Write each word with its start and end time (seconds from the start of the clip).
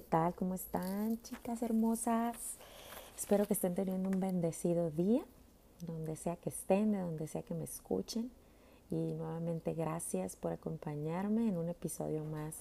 ¿qué 0.00 0.06
tal? 0.08 0.34
¿Cómo 0.34 0.54
están, 0.54 1.20
chicas 1.24 1.60
hermosas? 1.60 2.34
Espero 3.18 3.46
que 3.46 3.52
estén 3.52 3.74
teniendo 3.74 4.08
un 4.08 4.18
bendecido 4.18 4.90
día, 4.90 5.22
donde 5.86 6.16
sea 6.16 6.36
que 6.36 6.48
estén, 6.48 6.92
de 6.92 7.00
donde 7.00 7.28
sea 7.28 7.42
que 7.42 7.52
me 7.52 7.64
escuchen. 7.64 8.30
Y 8.90 8.94
nuevamente 8.94 9.74
gracias 9.74 10.36
por 10.36 10.52
acompañarme 10.52 11.46
en 11.46 11.58
un 11.58 11.68
episodio 11.68 12.24
más 12.24 12.54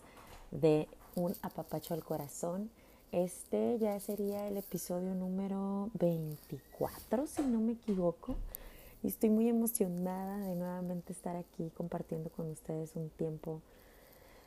de 0.51 0.89
Un 1.15 1.33
apapacho 1.41 1.93
al 1.93 2.03
corazón. 2.03 2.69
Este 3.13 3.79
ya 3.79 3.97
sería 4.01 4.45
el 4.49 4.57
episodio 4.57 5.15
número 5.15 5.89
24, 5.93 7.25
si 7.25 7.43
no 7.43 7.61
me 7.61 7.71
equivoco. 7.71 8.35
Y 9.01 9.07
estoy 9.07 9.29
muy 9.29 9.47
emocionada 9.47 10.39
de 10.39 10.55
nuevamente 10.55 11.13
estar 11.13 11.37
aquí 11.37 11.71
compartiendo 11.77 12.29
con 12.31 12.49
ustedes 12.49 12.97
un 12.97 13.09
tiempo 13.11 13.61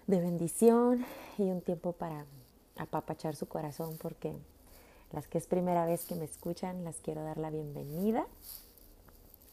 de 0.06 0.20
bendición 0.20 1.06
y 1.38 1.44
un 1.44 1.62
tiempo 1.62 1.92
para 1.92 2.26
apapachar 2.76 3.36
su 3.36 3.46
corazón 3.46 3.96
porque 4.00 4.34
las 5.12 5.28
que 5.28 5.38
es 5.38 5.46
primera 5.46 5.84
vez 5.86 6.04
que 6.06 6.14
me 6.14 6.24
escuchan 6.24 6.84
las 6.84 6.96
quiero 6.96 7.22
dar 7.22 7.38
la 7.38 7.50
bienvenida 7.50 8.26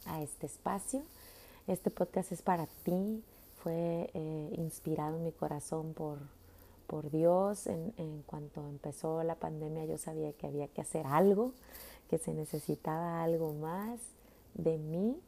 a 0.05 0.21
este 0.21 0.45
espacio. 0.45 1.03
Este 1.67 1.91
podcast 1.91 2.31
es 2.31 2.41
para 2.41 2.67
ti, 2.83 3.23
fue 3.61 4.09
eh, 4.13 4.53
inspirado 4.57 5.17
en 5.17 5.23
mi 5.23 5.31
corazón 5.31 5.93
por, 5.93 6.17
por 6.87 7.11
Dios. 7.11 7.67
En, 7.67 7.93
en, 7.97 8.23
cuanto 8.23 8.67
empezó 8.67 9.21
la 9.23 9.35
pandemia 9.35 9.85
yo 9.85 9.97
sabía 9.97 10.33
que 10.33 10.47
había 10.47 10.67
que 10.67 10.81
hacer 10.81 11.05
algo, 11.05 11.51
que 12.09 12.17
se 12.17 12.33
necesitaba 12.33 13.21
algo 13.21 13.53
más 13.53 13.99
de 14.55 14.77
mí 14.77 15.19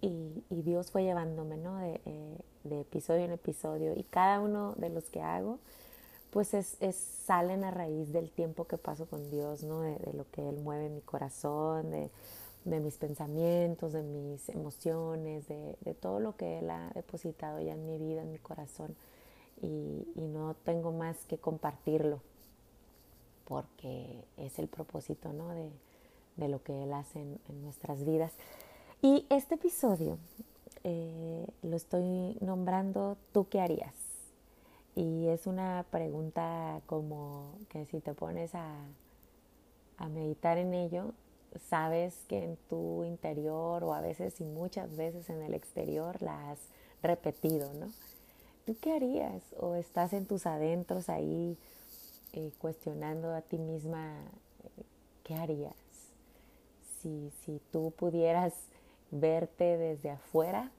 y, 0.00 0.44
y 0.50 0.62
Dios 0.62 0.90
fue 0.90 1.02
llevándome 1.02 1.56
¿no? 1.56 1.76
de, 1.76 2.00
eh, 2.04 2.38
de 2.64 2.80
episodio 2.80 3.24
en 3.24 3.32
episodio 3.32 3.94
y 3.96 4.04
cada 4.04 4.40
uno 4.40 4.74
de 4.76 4.90
los 4.90 5.04
que 5.04 5.22
hago 5.22 5.58
pues 6.30 6.54
es, 6.54 6.76
es, 6.80 6.96
salen 6.96 7.64
a 7.64 7.70
raíz 7.70 8.12
del 8.12 8.30
tiempo 8.30 8.66
que 8.66 8.78
paso 8.78 9.06
con 9.06 9.30
Dios, 9.30 9.62
¿no? 9.62 9.80
De, 9.80 9.98
lo 10.12 10.30
que 10.30 10.48
Él 10.48 10.56
mueve 10.56 10.88
mi 10.88 11.00
corazón, 11.00 11.90
de, 11.90 12.10
mis 12.80 12.96
pensamientos, 12.96 13.92
de 13.92 14.02
mis 14.02 14.48
emociones, 14.50 15.48
de, 15.48 15.94
todo 16.00 16.20
lo 16.20 16.36
que 16.36 16.58
Él 16.58 16.70
ha 16.70 16.90
depositado 16.94 17.60
ya 17.60 17.74
en 17.74 17.86
mi 17.86 17.98
vida, 17.98 18.22
en 18.22 18.32
mi 18.32 18.38
corazón. 18.38 18.94
Y, 19.62 20.04
no 20.16 20.54
tengo 20.64 20.92
más 20.92 21.16
que 21.26 21.38
compartirlo, 21.38 22.20
porque 23.46 24.24
es 24.36 24.58
el 24.58 24.68
propósito, 24.68 25.32
¿no? 25.32 25.48
De, 25.48 26.48
lo 26.48 26.62
que 26.62 26.84
Él 26.84 26.92
hace 26.92 27.20
en, 27.20 27.40
en 27.48 27.62
nuestras 27.62 28.04
vidas. 28.04 28.32
Y 29.02 29.26
este 29.28 29.56
episodio 29.56 30.18
eh, 30.84 31.46
lo 31.62 31.76
estoy 31.76 32.36
nombrando 32.40 33.16
¿Tú 33.32 33.48
qué 33.48 33.60
harías? 33.60 34.07
Y 34.98 35.28
es 35.28 35.46
una 35.46 35.86
pregunta 35.92 36.80
como 36.86 37.52
que 37.68 37.86
si 37.86 38.00
te 38.00 38.14
pones 38.14 38.52
a, 38.56 38.74
a 39.96 40.08
meditar 40.08 40.58
en 40.58 40.74
ello, 40.74 41.12
sabes 41.70 42.24
que 42.26 42.42
en 42.42 42.56
tu 42.68 43.04
interior 43.04 43.84
o 43.84 43.94
a 43.94 44.00
veces 44.00 44.40
y 44.40 44.44
muchas 44.44 44.96
veces 44.96 45.30
en 45.30 45.40
el 45.40 45.54
exterior 45.54 46.20
la 46.20 46.50
has 46.50 46.58
repetido, 47.00 47.72
¿no? 47.74 47.92
¿Tú 48.66 48.76
qué 48.80 48.92
harías? 48.92 49.40
O 49.60 49.76
estás 49.76 50.12
en 50.14 50.26
tus 50.26 50.46
adentros 50.46 51.08
ahí 51.08 51.56
eh, 52.32 52.50
cuestionando 52.58 53.32
a 53.36 53.42
ti 53.42 53.56
misma, 53.56 54.16
¿qué 55.22 55.36
harías? 55.36 55.76
Si, 57.00 57.30
si 57.44 57.60
tú 57.70 57.92
pudieras 57.96 58.52
verte 59.12 59.76
desde 59.76 60.10
afuera, 60.10 60.72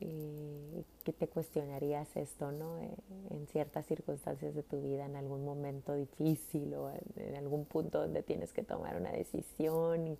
eh, 0.00 0.84
que 1.04 1.12
te 1.12 1.28
cuestionarías 1.28 2.16
esto, 2.16 2.52
¿no? 2.52 2.78
Eh, 2.78 2.90
en 3.30 3.46
ciertas 3.48 3.86
circunstancias 3.86 4.54
de 4.54 4.62
tu 4.62 4.80
vida, 4.80 5.06
en 5.06 5.16
algún 5.16 5.44
momento 5.44 5.94
difícil 5.94 6.74
o 6.74 6.90
en 7.16 7.36
algún 7.36 7.64
punto 7.64 8.00
donde 8.00 8.22
tienes 8.22 8.52
que 8.52 8.62
tomar 8.62 8.96
una 8.96 9.12
decisión 9.12 10.08
y, 10.08 10.18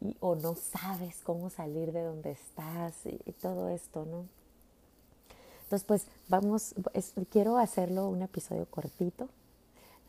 y, 0.00 0.16
o 0.20 0.34
no 0.34 0.54
sabes 0.54 1.22
cómo 1.22 1.50
salir 1.50 1.92
de 1.92 2.02
donde 2.02 2.32
estás 2.32 3.06
y, 3.06 3.20
y 3.24 3.32
todo 3.32 3.68
esto, 3.68 4.04
¿no? 4.06 4.24
Entonces, 5.66 5.84
pues 5.84 6.06
vamos, 6.28 6.74
es, 6.92 7.12
quiero 7.28 7.58
hacerlo 7.58 8.08
un 8.08 8.22
episodio 8.22 8.66
cortito, 8.66 9.28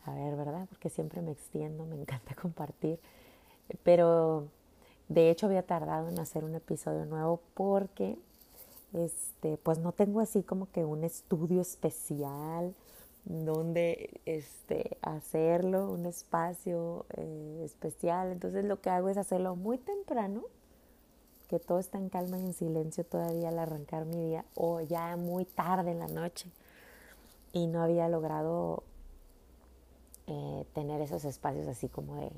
a 0.04 0.14
ver, 0.14 0.36
¿verdad? 0.36 0.66
Porque 0.68 0.88
siempre 0.88 1.20
me 1.20 1.32
extiendo, 1.32 1.84
me 1.84 1.96
encanta 1.96 2.34
compartir, 2.40 3.00
pero 3.82 4.46
de 5.08 5.30
hecho 5.30 5.46
había 5.46 5.64
tardado 5.64 6.10
en 6.10 6.18
hacer 6.20 6.44
un 6.44 6.54
episodio 6.54 7.06
nuevo 7.06 7.40
porque 7.54 8.16
este, 8.92 9.56
pues 9.58 9.78
no 9.78 9.92
tengo 9.92 10.20
así 10.20 10.42
como 10.42 10.70
que 10.70 10.84
un 10.84 11.04
estudio 11.04 11.60
especial 11.60 12.74
donde 13.24 14.20
este, 14.24 14.96
hacerlo, 15.02 15.90
un 15.90 16.06
espacio 16.06 17.04
eh, 17.16 17.62
especial. 17.64 18.32
Entonces 18.32 18.64
lo 18.64 18.80
que 18.80 18.90
hago 18.90 19.08
es 19.08 19.18
hacerlo 19.18 19.54
muy 19.54 19.78
temprano, 19.78 20.44
que 21.48 21.58
todo 21.58 21.78
está 21.78 21.98
en 21.98 22.08
calma 22.08 22.38
y 22.38 22.46
en 22.46 22.54
silencio 22.54 23.04
todavía 23.04 23.50
al 23.50 23.58
arrancar 23.58 24.06
mi 24.06 24.16
día, 24.16 24.44
o 24.54 24.80
ya 24.80 25.16
muy 25.16 25.44
tarde 25.44 25.90
en 25.90 25.98
la 25.98 26.08
noche. 26.08 26.50
Y 27.52 27.66
no 27.66 27.82
había 27.82 28.08
logrado 28.08 28.82
eh, 30.26 30.64
tener 30.74 31.00
esos 31.00 31.24
espacios 31.24 31.66
así 31.68 31.88
como 31.88 32.16
de, 32.16 32.30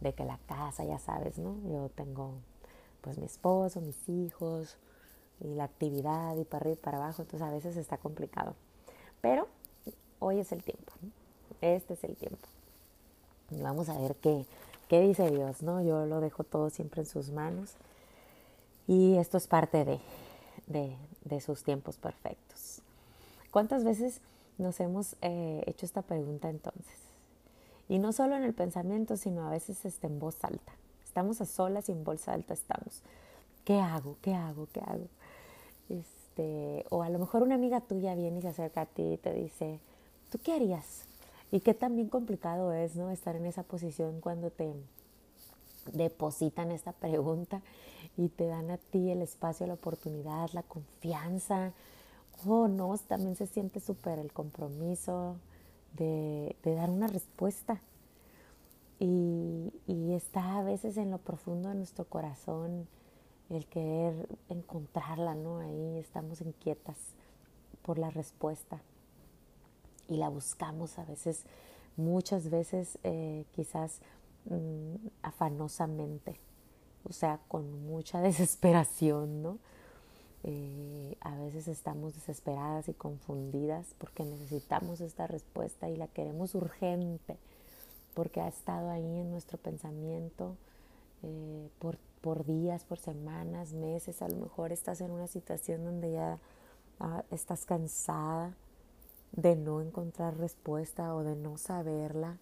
de 0.00 0.12
que 0.14 0.24
la 0.24 0.38
casa, 0.46 0.84
ya 0.84 0.98
sabes, 0.98 1.38
¿no? 1.38 1.56
Yo 1.68 1.88
tengo 1.88 2.34
pues 3.00 3.18
mi 3.18 3.26
esposo, 3.26 3.80
mis 3.80 4.08
hijos, 4.08 4.76
y 5.44 5.54
la 5.54 5.64
actividad 5.64 6.36
y 6.36 6.44
para 6.44 6.62
arriba 6.62 6.74
y 6.74 6.82
para 6.82 6.96
abajo, 6.96 7.22
entonces 7.22 7.46
a 7.46 7.50
veces 7.50 7.76
está 7.76 7.98
complicado. 7.98 8.54
Pero 9.20 9.46
hoy 10.18 10.40
es 10.40 10.52
el 10.52 10.62
tiempo, 10.62 10.92
este 11.60 11.94
es 11.94 12.04
el 12.04 12.16
tiempo. 12.16 12.48
Vamos 13.50 13.88
a 13.88 13.98
ver 13.98 14.16
qué, 14.16 14.46
qué 14.88 15.00
dice 15.00 15.30
Dios, 15.30 15.62
¿no? 15.62 15.82
Yo 15.82 16.06
lo 16.06 16.20
dejo 16.20 16.44
todo 16.44 16.70
siempre 16.70 17.02
en 17.02 17.06
sus 17.06 17.30
manos 17.30 17.74
y 18.86 19.16
esto 19.16 19.36
es 19.36 19.46
parte 19.46 19.84
de, 19.84 20.00
de, 20.66 20.96
de 21.24 21.40
sus 21.40 21.62
tiempos 21.62 21.96
perfectos. 21.96 22.80
¿Cuántas 23.50 23.84
veces 23.84 24.20
nos 24.58 24.80
hemos 24.80 25.16
eh, 25.20 25.62
hecho 25.66 25.86
esta 25.86 26.02
pregunta 26.02 26.48
entonces? 26.48 26.98
Y 27.88 27.98
no 27.98 28.12
solo 28.12 28.34
en 28.34 28.44
el 28.44 28.54
pensamiento, 28.54 29.16
sino 29.16 29.46
a 29.46 29.50
veces 29.50 29.84
está 29.84 30.06
en 30.06 30.18
voz 30.18 30.42
alta. 30.42 30.72
Estamos 31.04 31.40
a 31.40 31.44
solas 31.44 31.88
y 31.88 31.92
en 31.92 32.02
voz 32.02 32.26
alta 32.28 32.54
estamos. 32.54 33.02
¿Qué 33.64 33.78
hago? 33.78 34.16
¿Qué 34.22 34.34
hago? 34.34 34.66
¿Qué 34.72 34.80
hago? 34.80 35.06
Este, 35.88 36.84
o 36.90 37.02
a 37.02 37.08
lo 37.10 37.18
mejor 37.18 37.42
una 37.42 37.54
amiga 37.54 37.80
tuya 37.80 38.14
viene 38.14 38.38
y 38.38 38.42
se 38.42 38.48
acerca 38.48 38.82
a 38.82 38.86
ti 38.86 39.14
y 39.14 39.16
te 39.18 39.32
dice, 39.32 39.78
¿tú 40.30 40.38
qué 40.42 40.52
harías? 40.52 41.04
Y 41.52 41.60
qué 41.60 41.74
tan 41.74 41.94
bien 41.94 42.08
complicado 42.08 42.72
es, 42.72 42.96
¿no? 42.96 43.10
Estar 43.10 43.36
en 43.36 43.46
esa 43.46 43.62
posición 43.62 44.20
cuando 44.20 44.50
te 44.50 44.72
depositan 45.92 46.70
esta 46.70 46.92
pregunta 46.92 47.60
y 48.16 48.28
te 48.28 48.46
dan 48.46 48.70
a 48.70 48.78
ti 48.78 49.10
el 49.10 49.22
espacio, 49.22 49.66
la 49.66 49.74
oportunidad, 49.74 50.50
la 50.52 50.62
confianza. 50.62 51.72
Oh, 52.46 52.68
no, 52.68 52.96
también 52.98 53.36
se 53.36 53.46
siente 53.46 53.80
súper 53.80 54.18
el 54.18 54.32
compromiso 54.32 55.36
de, 55.96 56.56
de, 56.62 56.74
dar 56.74 56.90
una 56.90 57.06
respuesta. 57.06 57.80
Y, 58.98 59.72
y 59.86 60.12
está 60.14 60.58
a 60.58 60.62
veces 60.62 60.96
en 60.96 61.10
lo 61.10 61.18
profundo 61.18 61.68
de 61.68 61.74
nuestro 61.74 62.04
corazón 62.04 62.86
el 63.50 63.66
querer 63.66 64.28
encontrarla, 64.48 65.34
¿no? 65.34 65.58
Ahí 65.58 65.98
estamos 65.98 66.40
inquietas 66.40 66.96
por 67.82 67.98
la 67.98 68.10
respuesta 68.10 68.80
y 70.08 70.16
la 70.16 70.28
buscamos 70.28 70.98
a 70.98 71.04
veces, 71.04 71.44
muchas 71.96 72.50
veces 72.50 72.98
eh, 73.04 73.44
quizás 73.52 74.00
mmm, 74.46 74.96
afanosamente, 75.22 76.38
o 77.08 77.12
sea, 77.12 77.40
con 77.48 77.86
mucha 77.86 78.20
desesperación, 78.22 79.42
¿no? 79.42 79.58
Eh, 80.46 81.16
a 81.20 81.34
veces 81.36 81.68
estamos 81.68 82.14
desesperadas 82.14 82.88
y 82.90 82.92
confundidas 82.92 83.94
porque 83.96 84.24
necesitamos 84.24 85.00
esta 85.00 85.26
respuesta 85.26 85.88
y 85.88 85.96
la 85.96 86.06
queremos 86.06 86.54
urgente, 86.54 87.38
porque 88.12 88.42
ha 88.42 88.48
estado 88.48 88.90
ahí 88.90 89.20
en 89.20 89.30
nuestro 89.30 89.56
pensamiento 89.56 90.56
eh, 91.22 91.70
por 91.78 91.96
por 92.24 92.46
días, 92.46 92.86
por 92.86 92.98
semanas, 92.98 93.74
meses, 93.74 94.22
a 94.22 94.28
lo 94.30 94.36
mejor 94.36 94.72
estás 94.72 95.02
en 95.02 95.10
una 95.10 95.26
situación 95.26 95.84
donde 95.84 96.12
ya 96.12 96.38
ah, 96.98 97.22
estás 97.30 97.66
cansada 97.66 98.54
de 99.32 99.56
no 99.56 99.82
encontrar 99.82 100.38
respuesta 100.38 101.14
o 101.14 101.22
de 101.22 101.36
no 101.36 101.58
saberla, 101.58 102.38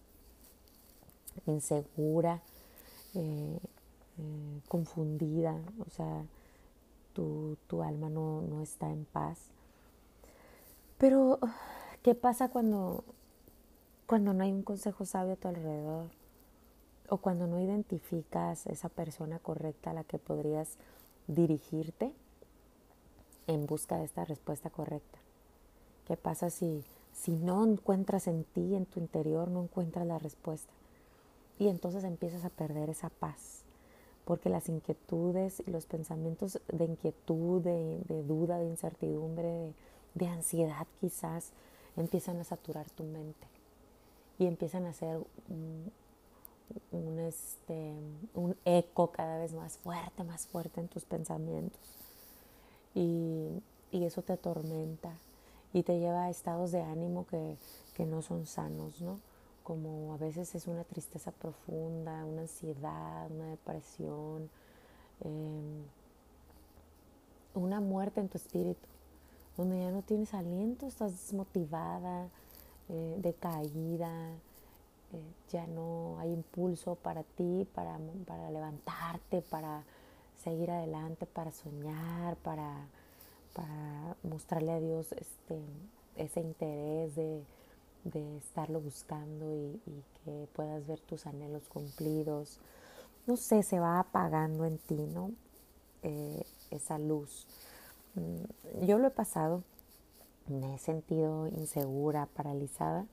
insegura, 1.47 2.41
eh, 3.13 3.59
eh, 4.19 4.61
confundida, 4.69 5.59
o 5.85 5.89
sea, 5.89 6.23
tu, 7.11 7.57
tu 7.67 7.83
alma 7.83 8.09
no, 8.09 8.41
no 8.41 8.61
está 8.61 8.89
en 8.89 9.03
paz. 9.03 9.37
Pero, 10.97 11.39
¿qué 12.03 12.15
pasa 12.15 12.47
cuando, 12.47 13.03
cuando 14.07 14.33
no 14.33 14.45
hay 14.45 14.53
un 14.53 14.63
consejo 14.63 15.03
sabio 15.03 15.33
a 15.33 15.35
tu 15.35 15.49
alrededor? 15.49 16.22
O 17.13 17.17
cuando 17.17 17.45
no 17.45 17.59
identificas 17.59 18.65
esa 18.67 18.89
persona 18.89 19.39
correcta 19.39 19.91
a 19.91 19.93
la 19.93 20.03
que 20.03 20.17
podrías 20.17 20.77
dirigirte 21.27 22.11
en 23.47 23.65
busca 23.65 23.97
de 23.97 24.05
esta 24.05 24.25
respuesta 24.25 24.69
correcta. 24.69 25.19
¿Qué 26.07 26.17
pasa 26.17 26.49
si 26.49 26.83
si 27.13 27.31
no 27.31 27.63
encuentras 27.63 28.27
en 28.27 28.43
ti, 28.43 28.75
en 28.75 28.85
tu 28.85 28.99
interior, 28.99 29.47
no 29.47 29.63
encuentras 29.63 30.05
la 30.05 30.19
respuesta. 30.19 30.73
Y 31.59 31.67
entonces 31.67 32.03
empiezas 32.03 32.43
a 32.43 32.49
perder 32.49 32.89
esa 32.89 33.09
paz, 33.09 33.63
porque 34.25 34.49
las 34.49 34.67
inquietudes 34.67 35.61
y 35.65 35.71
los 35.71 35.85
pensamientos 35.85 36.59
de 36.67 36.85
inquietud, 36.85 37.61
de, 37.61 38.23
duda, 38.27 38.57
de 38.57 38.65
incertidumbre, 38.65 39.73
de, 40.15 40.27
ansiedad 40.27 40.87
quizás, 40.99 41.51
empiezan 41.95 42.39
a 42.39 42.43
saturar 42.43 42.89
tu 42.89 43.03
mente 43.03 43.47
y 44.39 44.47
empiezan 44.47 44.85
a 44.85 44.89
hacer 44.89 45.19
un, 46.91 47.19
este, 47.19 47.93
un 48.33 48.55
eco 48.65 49.11
cada 49.11 49.37
vez 49.37 49.53
más 49.53 49.77
fuerte, 49.77 50.23
más 50.23 50.47
fuerte 50.47 50.81
en 50.81 50.87
tus 50.87 51.05
pensamientos. 51.05 51.81
Y, 52.95 53.61
y 53.91 54.05
eso 54.05 54.21
te 54.21 54.33
atormenta 54.33 55.11
y 55.73 55.83
te 55.83 55.99
lleva 55.99 56.25
a 56.25 56.29
estados 56.29 56.71
de 56.71 56.81
ánimo 56.81 57.25
que, 57.27 57.57
que 57.95 58.05
no 58.05 58.21
son 58.21 58.45
sanos, 58.45 59.01
¿no? 59.01 59.19
Como 59.63 60.13
a 60.13 60.17
veces 60.17 60.53
es 60.55 60.67
una 60.67 60.83
tristeza 60.83 61.31
profunda, 61.31 62.25
una 62.25 62.41
ansiedad, 62.41 63.31
una 63.31 63.47
depresión, 63.47 64.49
em, 65.21 65.83
una 67.55 67.79
muerte 67.79 68.19
en 68.19 68.29
tu 68.29 68.37
espíritu, 68.37 68.87
donde 69.57 69.79
ya 69.79 69.91
no 69.91 70.01
tienes 70.01 70.33
aliento, 70.33 70.87
estás 70.87 71.11
desmotivada, 71.13 72.27
eh, 72.89 73.17
decaída, 73.19 74.11
eh, 75.13 75.33
ya 75.49 75.67
no 75.67 76.19
hay 76.19 76.31
impulso 76.31 76.95
para 76.95 77.23
ti, 77.23 77.67
para, 77.73 77.97
para 78.25 78.51
levantarte, 78.51 79.41
para 79.41 79.83
seguir 80.43 80.71
adelante, 80.71 81.25
para 81.25 81.51
soñar, 81.51 82.35
para 82.37 82.87
para 83.53 84.15
mostrarle 84.23 84.71
a 84.71 84.79
Dios 84.79 85.11
este, 85.13 85.61
ese 86.15 86.41
interés 86.41 87.15
de, 87.15 87.43
estarlo 88.37 88.81
buscando 88.81 89.55
y, 89.55 89.79
que 90.25 90.47
puedas 90.53 90.85
ver 90.87 90.99
tus 91.01 91.25
anhelos 91.25 91.63
cumplidos. 91.69 92.59
No 93.27 93.37
sé, 93.37 93.63
se 93.63 93.79
va 93.79 93.99
apagando 93.99 94.65
en 94.65 94.77
ti, 94.77 94.95
¿no? 94.95 95.31
Eh, 96.01 96.43
esa 96.71 96.97
luz. 96.97 97.47
Mm, 98.15 98.85
yo 98.85 98.97
lo 98.97 99.07
he 99.07 99.11
pasado, 99.11 99.63
me 100.47 100.75
he 100.75 100.79
sentido 100.79 101.47
insegura, 101.47 102.25
paralizada, 102.25 103.05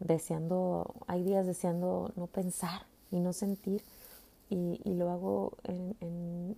deseando, 0.00 0.94
hay 1.06 1.22
días 1.22 1.46
deseando 1.46 2.12
no 2.16 2.26
pensar 2.26 2.82
y 3.10 3.20
no 3.20 3.32
sentir 3.32 3.82
y, 4.48 4.78
lo 4.94 5.10
hago 5.10 5.52
en, 5.64 6.56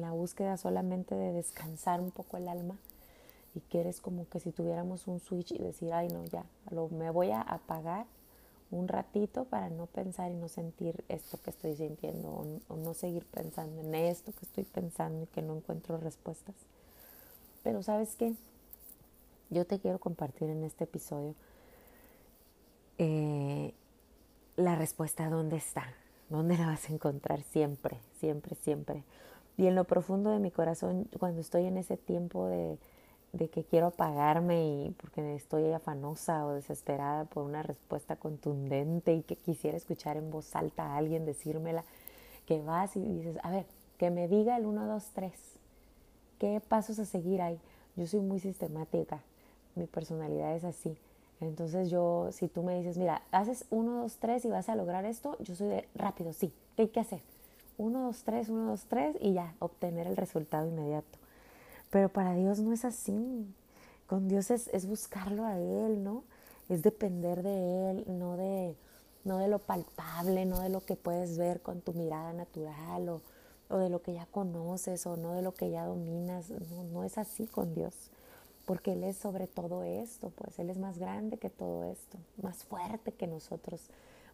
la 0.00 0.12
búsqueda 0.12 0.56
solamente 0.56 1.14
de 1.14 1.32
descansar 1.32 2.00
un 2.00 2.10
poco 2.10 2.38
el 2.38 2.48
alma 2.48 2.76
y 3.54 3.60
quieres 3.60 4.00
como 4.00 4.26
que 4.28 4.40
si 4.40 4.50
tuviéramos 4.50 5.06
un 5.06 5.20
switch 5.20 5.52
y 5.52 5.58
decir, 5.58 5.92
ay 5.92 6.08
no, 6.08 6.24
ya, 6.24 6.44
lo, 6.70 6.88
me 6.88 7.10
voy 7.10 7.30
a 7.30 7.42
apagar 7.42 8.06
un 8.70 8.88
ratito 8.88 9.44
para 9.44 9.68
no 9.68 9.86
pensar 9.86 10.30
y 10.30 10.36
no 10.36 10.48
sentir 10.48 11.04
esto 11.08 11.38
que 11.42 11.50
estoy 11.50 11.74
sintiendo 11.74 12.28
o, 12.28 12.46
o, 12.68 12.76
no 12.76 12.94
seguir 12.94 13.26
pensando 13.26 13.80
en 13.82 13.94
esto 13.94 14.32
que 14.32 14.46
estoy 14.46 14.64
pensando 14.64 15.24
y 15.24 15.26
que 15.26 15.42
no 15.42 15.56
encuentro 15.56 15.98
respuestas. 15.98 16.54
Pero 17.62 17.82
sabes 17.82 18.14
qué, 18.16 18.34
yo 19.50 19.66
te 19.66 19.80
quiero 19.80 19.98
compartir 19.98 20.48
en 20.48 20.64
este 20.64 20.84
episodio 20.84 21.34
eh, 23.02 23.72
la 24.56 24.76
respuesta 24.76 25.30
dónde 25.30 25.56
está. 25.56 25.84
¿Dónde 26.28 26.58
la 26.58 26.66
vas 26.66 26.90
a 26.90 26.92
encontrar? 26.92 27.42
Siempre, 27.44 27.96
siempre, 28.18 28.54
siempre. 28.56 29.04
Y 29.56 29.66
en 29.66 29.74
lo 29.74 29.84
profundo 29.84 30.30
de 30.30 30.38
mi 30.38 30.50
corazón, 30.50 31.08
cuando 31.18 31.40
estoy 31.40 31.64
en 31.64 31.78
ese 31.78 31.96
tiempo 31.96 32.46
de, 32.46 32.78
que 33.48 33.64
quiero 33.64 33.86
apagarme 33.86 34.66
y 34.66 34.90
porque 35.00 35.34
estoy 35.34 35.72
afanosa 35.72 36.44
o 36.44 36.52
desesperada 36.52 37.24
por 37.24 37.44
una 37.44 37.62
respuesta 37.62 38.16
contundente 38.16 39.14
y 39.14 39.22
que 39.22 39.36
quisiera 39.36 39.78
escuchar 39.78 40.18
en 40.18 40.30
voz 40.30 40.54
alta 40.54 40.84
a 40.84 40.96
alguien 40.98 41.24
decírmela, 41.24 41.84
que 42.44 42.60
vas 42.60 42.96
y 42.96 43.00
dices, 43.00 43.38
a 43.42 43.50
ver, 43.50 43.64
que 43.96 44.10
me 44.10 44.28
diga 44.28 44.58
el 44.58 44.66
1, 44.66 44.86
2, 44.86 45.04
3. 45.14 45.32
¿Qué 46.38 46.60
pasos 46.68 46.98
a 46.98 47.06
seguir 47.06 47.40
hay? 47.40 47.58
Yo 47.96 48.06
soy 48.06 48.20
muy 48.20 48.40
sistemática, 48.40 49.22
mi 49.74 49.86
personalidad 49.86 50.54
es 50.54 50.64
así. 50.64 50.98
Entonces 51.40 51.90
yo, 51.90 52.28
si 52.32 52.48
tú 52.48 52.62
me 52.62 52.76
dices, 52.76 52.98
mira, 52.98 53.22
haces 53.32 53.64
uno, 53.70 54.02
dos, 54.02 54.16
tres 54.16 54.44
y 54.44 54.48
vas 54.48 54.68
a 54.68 54.76
lograr 54.76 55.06
esto, 55.06 55.36
yo 55.40 55.54
soy 55.54 55.68
de 55.68 55.88
rápido, 55.94 56.32
sí, 56.32 56.52
¿qué 56.76 56.82
hay 56.82 56.88
que 56.88 57.00
hacer? 57.00 57.22
Uno, 57.78 58.02
dos, 58.02 58.24
tres, 58.24 58.50
uno, 58.50 58.70
dos, 58.70 58.84
tres 58.88 59.16
y 59.20 59.32
ya, 59.32 59.54
obtener 59.58 60.06
el 60.06 60.18
resultado 60.18 60.66
inmediato. 60.66 61.18
Pero 61.90 62.10
para 62.10 62.34
Dios 62.34 62.60
no 62.60 62.72
es 62.72 62.84
así. 62.84 63.46
Con 64.06 64.28
Dios 64.28 64.50
es, 64.50 64.68
es 64.68 64.86
buscarlo 64.86 65.44
a 65.46 65.58
Él, 65.58 66.04
¿no? 66.04 66.24
Es 66.68 66.82
depender 66.82 67.42
de 67.42 67.90
Él, 67.90 68.04
no 68.06 68.36
de, 68.36 68.76
no 69.24 69.38
de 69.38 69.48
lo 69.48 69.60
palpable, 69.60 70.44
no 70.44 70.60
de 70.60 70.68
lo 70.68 70.84
que 70.84 70.96
puedes 70.96 71.38
ver 71.38 71.62
con 71.62 71.80
tu 71.80 71.94
mirada 71.94 72.32
natural 72.34 73.08
o, 73.08 73.22
o 73.70 73.78
de 73.78 73.88
lo 73.88 74.02
que 74.02 74.12
ya 74.12 74.26
conoces 74.26 75.06
o 75.06 75.16
no 75.16 75.32
de 75.32 75.42
lo 75.42 75.54
que 75.54 75.70
ya 75.70 75.86
dominas. 75.86 76.50
No, 76.50 76.84
no 76.84 77.04
es 77.04 77.16
así 77.16 77.46
con 77.46 77.74
Dios 77.74 78.10
porque 78.70 78.92
Él 78.92 79.02
es 79.02 79.16
sobre 79.16 79.48
todo 79.48 79.82
esto, 79.82 80.30
pues 80.30 80.56
Él 80.60 80.70
es 80.70 80.78
más 80.78 80.96
grande 80.96 81.38
que 81.38 81.50
todo 81.50 81.82
esto, 81.82 82.18
más 82.40 82.62
fuerte 82.62 83.10
que 83.10 83.26
nosotros, 83.26 83.80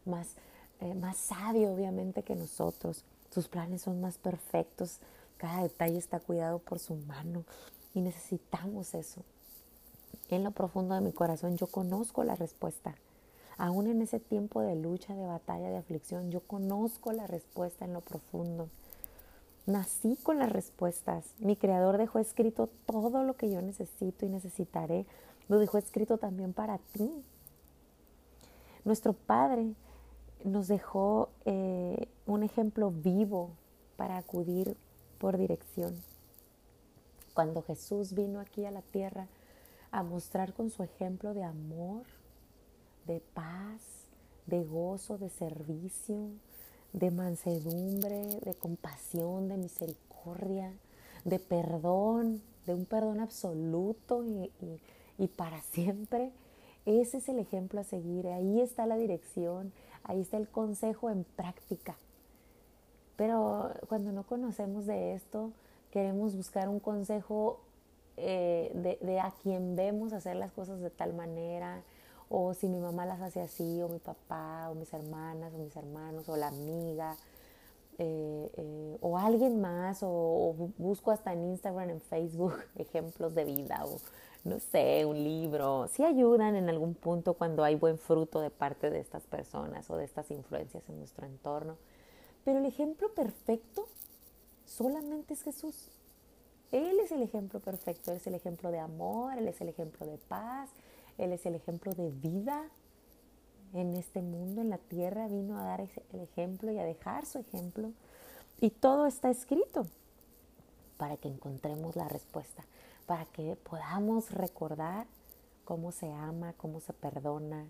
más, 0.05 0.35
eh, 0.83 0.94
más 0.94 1.17
sabio 1.17 1.73
obviamente 1.73 2.23
que 2.23 2.35
nosotros. 2.35 3.03
Sus 3.31 3.49
planes 3.49 3.81
son 3.81 4.03
más 4.03 4.19
perfectos, 4.19 4.99
cada 5.38 5.62
detalle 5.62 5.97
está 5.97 6.21
cuidado 6.21 6.59
por 6.59 6.79
su 6.81 6.97
mano 6.97 7.44
y 7.94 8.03
necesitamos 8.03 8.93
eso. 8.93 9.23
En 10.29 10.44
lo 10.44 10.50
profundo 10.50 10.94
de 10.94 11.00
mi 11.00 11.12
corazón 11.12 11.56
yo 11.56 11.67
conozco 11.67 12.23
la 12.23 12.37
respuesta. 12.37 12.94
Aún 13.56 13.87
en 13.87 14.03
ese 14.03 14.21
tiempo 14.21 14.61
de 14.61 14.77
lucha, 14.77 15.15
de 15.15 15.25
batalla, 15.25 15.71
de 15.71 15.79
aflicción, 15.79 16.31
yo 16.31 16.43
conozco 16.43 17.11
la 17.12 17.27
respuesta 17.27 17.87
en 17.87 17.94
lo 17.94 18.03
profundo. 18.03 18.69
Nací 19.67 20.17
con 20.23 20.39
las 20.39 20.51
respuestas. 20.51 21.25
Mi 21.41 21.57
creador 21.57 21.99
dejó 21.99 22.21
escrito 22.21 22.69
todo 22.87 23.25
lo 23.25 23.35
que 23.35 23.51
yo 23.51 23.61
necesito 23.63 24.25
y 24.25 24.29
necesitaré. 24.29 25.07
Lo 25.49 25.59
dejó 25.59 25.79
escrito 25.79 26.19
también 26.19 26.53
para 26.53 26.79
ti. 26.79 27.11
Nuestro 28.85 29.13
Padre 29.13 29.75
nos 30.45 30.69
dejó 30.69 31.31
eh, 31.45 32.09
un 32.27 32.45
ejemplo 32.45 32.93
vivo 32.93 33.51
para 33.97 34.17
acudir 34.17 34.77
por 35.19 35.37
dirección. 35.37 35.95
Cuando 37.35 37.63
Jesús 37.63 38.15
vino 38.15 38.39
aquí 38.39 38.65
a 38.65 38.70
la 38.70 38.82
tierra 38.82 39.27
a 39.91 40.05
mostrar 40.05 40.53
con 40.53 40.70
su 40.70 40.85
ejemplo 40.85 41.35
de 41.35 41.43
amor, 41.43 42.05
de 43.06 43.20
paz, 43.35 44.06
de 44.46 44.63
gozo, 44.63 45.19
de 45.19 45.29
servicio, 45.29 46.31
de 46.96 47.10
mansedumbre, 47.10 48.41
de 48.43 48.55
compasión, 48.55 49.48
de 49.48 49.58
misericordia, 49.58 50.72
de 51.24 51.38
perdón, 51.38 52.43
de 52.65 52.72
un 52.74 52.86
perdón 52.86 53.20
absoluto 53.20 54.24
y, 55.19 55.26
para 55.36 55.60
siempre. 55.60 56.32
Ese 56.86 57.19
es 57.19 57.29
el 57.29 57.38
ejemplo 57.38 57.81
a 57.81 57.84
seguir, 57.84 58.26
ahí 58.29 58.60
está 58.60 58.86
la 58.86 58.96
dirección, 58.96 59.72
ahí 60.05 60.22
está 60.22 60.38
el 60.38 60.48
consejo 60.48 61.10
en 61.10 61.24
práctica. 61.24 61.96
Pero 63.17 63.72
cuando 63.88 64.12
no 64.12 64.22
conocemos 64.22 64.86
de 64.86 65.15
esto, 65.15 65.53
queremos 65.91 66.34
buscar 66.34 66.69
un 66.69 66.81
consejo 66.81 67.60
eh, 68.17 68.70
de, 68.74 68.98
de, 69.06 69.20
a 69.20 69.32
quien 69.43 69.76
vemos 69.76 70.15
hacer 70.15 70.36
las 70.36 70.53
cosas 70.53 70.81
de 70.81 70.91
tal 70.91 71.12
manera, 71.12 71.82
o 72.29 72.55
si 72.55 72.69
mi 72.69 72.81
mamá 72.81 73.06
las 73.06 73.21
hace 73.21 73.41
así, 73.41 73.83
o 73.83 73.89
mi 73.89 73.99
papá, 73.99 74.69
o 74.71 74.75
mis 74.75 74.93
hermanas, 74.93 75.53
o 75.55 75.59
mis 75.59 75.77
hermanos, 75.77 76.29
o 76.29 76.37
la 76.37 76.49
amiga, 76.49 77.17
eh, 77.99 78.51
eh, 78.56 78.99
o 79.01 79.17
alguien 79.17 79.61
más, 79.61 80.01
o, 80.03 80.55
busco 80.77 81.11
hasta 81.11 81.33
en 81.33 81.45
Instagram, 81.45 81.91
en 81.91 82.01
Facebook, 82.01 82.55
ejemplos 82.77 83.35
de 83.35 83.45
vida, 83.45 83.85
o 83.85 83.99
no 84.45 84.61
sé, 84.61 85.05
un 85.05 85.23
libro. 85.23 85.89
Sí 85.89 86.05
ayudan 86.05 86.56
en 86.56 86.69
algún 86.69 86.95
punto 86.95 87.35
cuando 87.35 87.65
hay 87.65 87.75
buen 87.75 87.99
fruto 87.99 88.41
de 88.41 88.51
parte 88.51 88.91
de 88.91 89.01
estas 89.01 89.25
personas 89.25 89.91
o 89.91 89.97
de 89.97 90.05
estas 90.05 90.31
influencias 90.31 90.89
en 90.89 90.99
nuestro 90.99 91.27
entorno. 91.27 91.77
Pero 92.45 92.59
el 92.59 92.67
ejemplo 92.67 93.13
perfecto 93.13 93.89
solamente 94.65 95.35
es 95.35 95.43
Jesús. 95.43 95.91
Él 96.71 96.99
es 97.01 97.13
el 97.13 97.23
ejemplo 97.23 97.61
perfecto, 97.61 98.11
Él 98.11 98.19
es 98.19 98.27
el 98.27 98.35
ejemplo 98.35 98.71
de 98.71 98.79
amor, 98.79 99.37
Él 99.39 99.49
es 99.49 99.61
el 99.61 99.69
ejemplo 99.69 100.06
de 100.06 100.19
paz, 100.19 100.71
él 101.19 101.32
es 101.32 101.46
el 101.46 101.55
ejemplo 101.55 101.93
de 101.94 102.11
vida 102.11 102.65
en 103.75 103.94
este 103.94 104.23
mundo, 104.23 104.61
en 104.63 104.70
la 104.70 104.79
tierra, 104.79 105.29
vino 105.29 105.58
a 105.58 105.65
dar 105.65 105.81
el 105.81 106.20
ejemplo 106.20 106.70
y 106.73 106.79
a 106.79 106.85
dejar 106.85 107.27
su 107.27 107.39
ejemplo. 107.39 107.93
Y 108.61 108.70
todo 108.70 109.06
está 109.06 109.31
escrito 109.31 109.87
para 110.96 111.17
que 111.17 111.29
encontremos 111.29 111.96
la 111.96 112.08
respuesta, 112.08 112.65
para 113.06 113.27
que 113.27 113.56
podamos 113.56 114.31
recordar 114.31 115.06
cómo 115.65 115.93
se 115.93 116.11
ama, 116.13 116.55
cómo 116.56 116.81
se 116.81 116.93
perdona, 116.93 117.67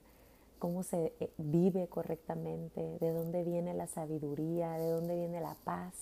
cómo 0.59 0.83
se 0.83 1.13
eh, 1.19 1.31
vive 1.39 1.89
correctamente, 1.89 2.99
de 3.01 3.13
dónde 3.13 3.43
viene 3.43 3.75
la 3.75 3.87
sabiduría, 3.87 4.73
de 4.73 4.91
dónde 4.91 5.17
viene 5.17 5.41
la 5.41 5.57
paz, 5.65 5.95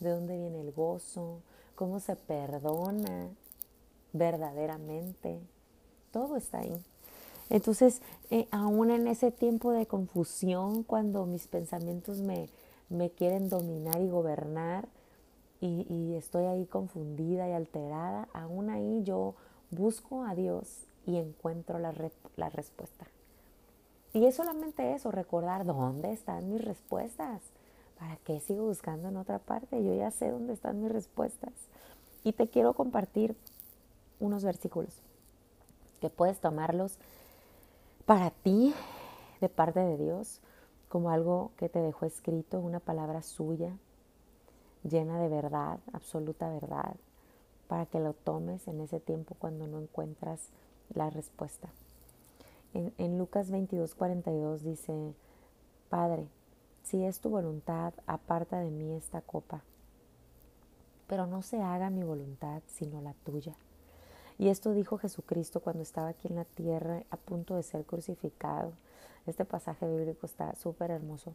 de 0.00 0.10
dónde 0.10 0.38
viene 0.38 0.60
el 0.60 0.72
gozo, 0.72 1.40
cómo 1.74 2.00
se 2.00 2.16
perdona 2.16 3.28
verdaderamente, 4.12 5.40
todo 6.12 6.36
está 6.36 6.58
ahí. 6.58 6.80
Entonces, 7.50 8.00
eh, 8.30 8.46
aún 8.50 8.90
en 8.90 9.06
ese 9.06 9.30
tiempo 9.30 9.72
de 9.72 9.86
confusión, 9.86 10.84
cuando 10.84 11.26
mis 11.26 11.48
pensamientos 11.48 12.20
me, 12.20 12.48
me 12.88 13.10
quieren 13.10 13.48
dominar 13.48 14.00
y 14.00 14.08
gobernar, 14.08 14.88
y, 15.60 16.14
estoy 16.16 16.46
ahí 16.46 16.66
confundida 16.66 17.48
y 17.48 17.52
alterada, 17.52 18.28
aún 18.32 18.68
ahí 18.68 19.04
yo 19.04 19.34
busco 19.70 20.24
a 20.24 20.34
Dios 20.34 20.86
y 21.06 21.18
encuentro 21.18 21.78
la, 21.78 21.94
la 22.36 22.48
respuesta. 22.48 23.06
Y 24.12 24.24
es 24.24 24.34
solamente 24.34 24.92
eso, 24.92 25.12
recordar 25.12 25.64
dónde 25.64 26.12
están 26.12 26.50
mis 26.50 26.64
respuestas. 26.64 27.40
¿Para 27.96 28.16
qué 28.24 28.40
sigo 28.40 28.64
buscando 28.64 29.08
en 29.08 29.16
otra 29.16 29.38
parte? 29.38 29.84
Yo 29.84 29.94
ya 29.94 30.10
sé 30.10 30.32
dónde 30.32 30.52
están 30.52 30.82
mis 30.82 30.90
respuestas. 30.90 31.52
Y 32.24 32.32
te 32.32 32.48
quiero 32.48 32.74
compartir 32.74 33.36
unos 34.18 34.42
versículos 34.42 35.00
que 36.02 36.10
puedes 36.10 36.40
tomarlos 36.40 36.98
para 38.06 38.30
ti 38.30 38.74
de 39.40 39.48
parte 39.48 39.78
de 39.78 39.96
Dios 39.96 40.40
como 40.88 41.10
algo 41.10 41.52
que 41.56 41.68
te 41.68 41.78
dejó 41.78 42.06
escrito, 42.06 42.58
una 42.58 42.80
palabra 42.80 43.22
suya, 43.22 43.78
llena 44.82 45.20
de 45.20 45.28
verdad, 45.28 45.78
absoluta 45.92 46.50
verdad, 46.50 46.96
para 47.68 47.86
que 47.86 48.00
lo 48.00 48.14
tomes 48.14 48.66
en 48.66 48.80
ese 48.80 48.98
tiempo 48.98 49.36
cuando 49.38 49.68
no 49.68 49.78
encuentras 49.78 50.48
la 50.92 51.08
respuesta. 51.08 51.68
En, 52.74 53.16
Lucas 53.16 53.52
22, 53.52 53.94
42 53.94 54.64
dice, 54.64 55.14
Padre, 55.88 56.26
si 56.82 57.04
es 57.04 57.20
tu 57.20 57.30
voluntad, 57.30 57.94
aparta 58.08 58.58
de 58.58 58.72
mí 58.72 58.92
esta 58.92 59.20
copa, 59.20 59.62
pero 61.06 61.28
no 61.28 61.42
se 61.42 61.62
haga 61.62 61.90
mi 61.90 62.02
voluntad 62.02 62.60
sino 62.66 63.00
la 63.00 63.14
tuya. 63.24 63.54
Y 64.38 64.48
esto 64.48 64.72
dijo 64.72 64.98
Jesucristo 64.98 65.60
cuando 65.60 65.82
estaba 65.82 66.08
aquí 66.08 66.28
en 66.28 66.36
la 66.36 66.44
tierra 66.44 67.02
a 67.10 67.16
punto 67.16 67.56
de 67.56 67.62
ser 67.62 67.84
crucificado. 67.84 68.72
Este 69.26 69.44
pasaje 69.44 69.86
bíblico 69.86 70.26
está 70.26 70.54
súper 70.54 70.90
hermoso. 70.90 71.34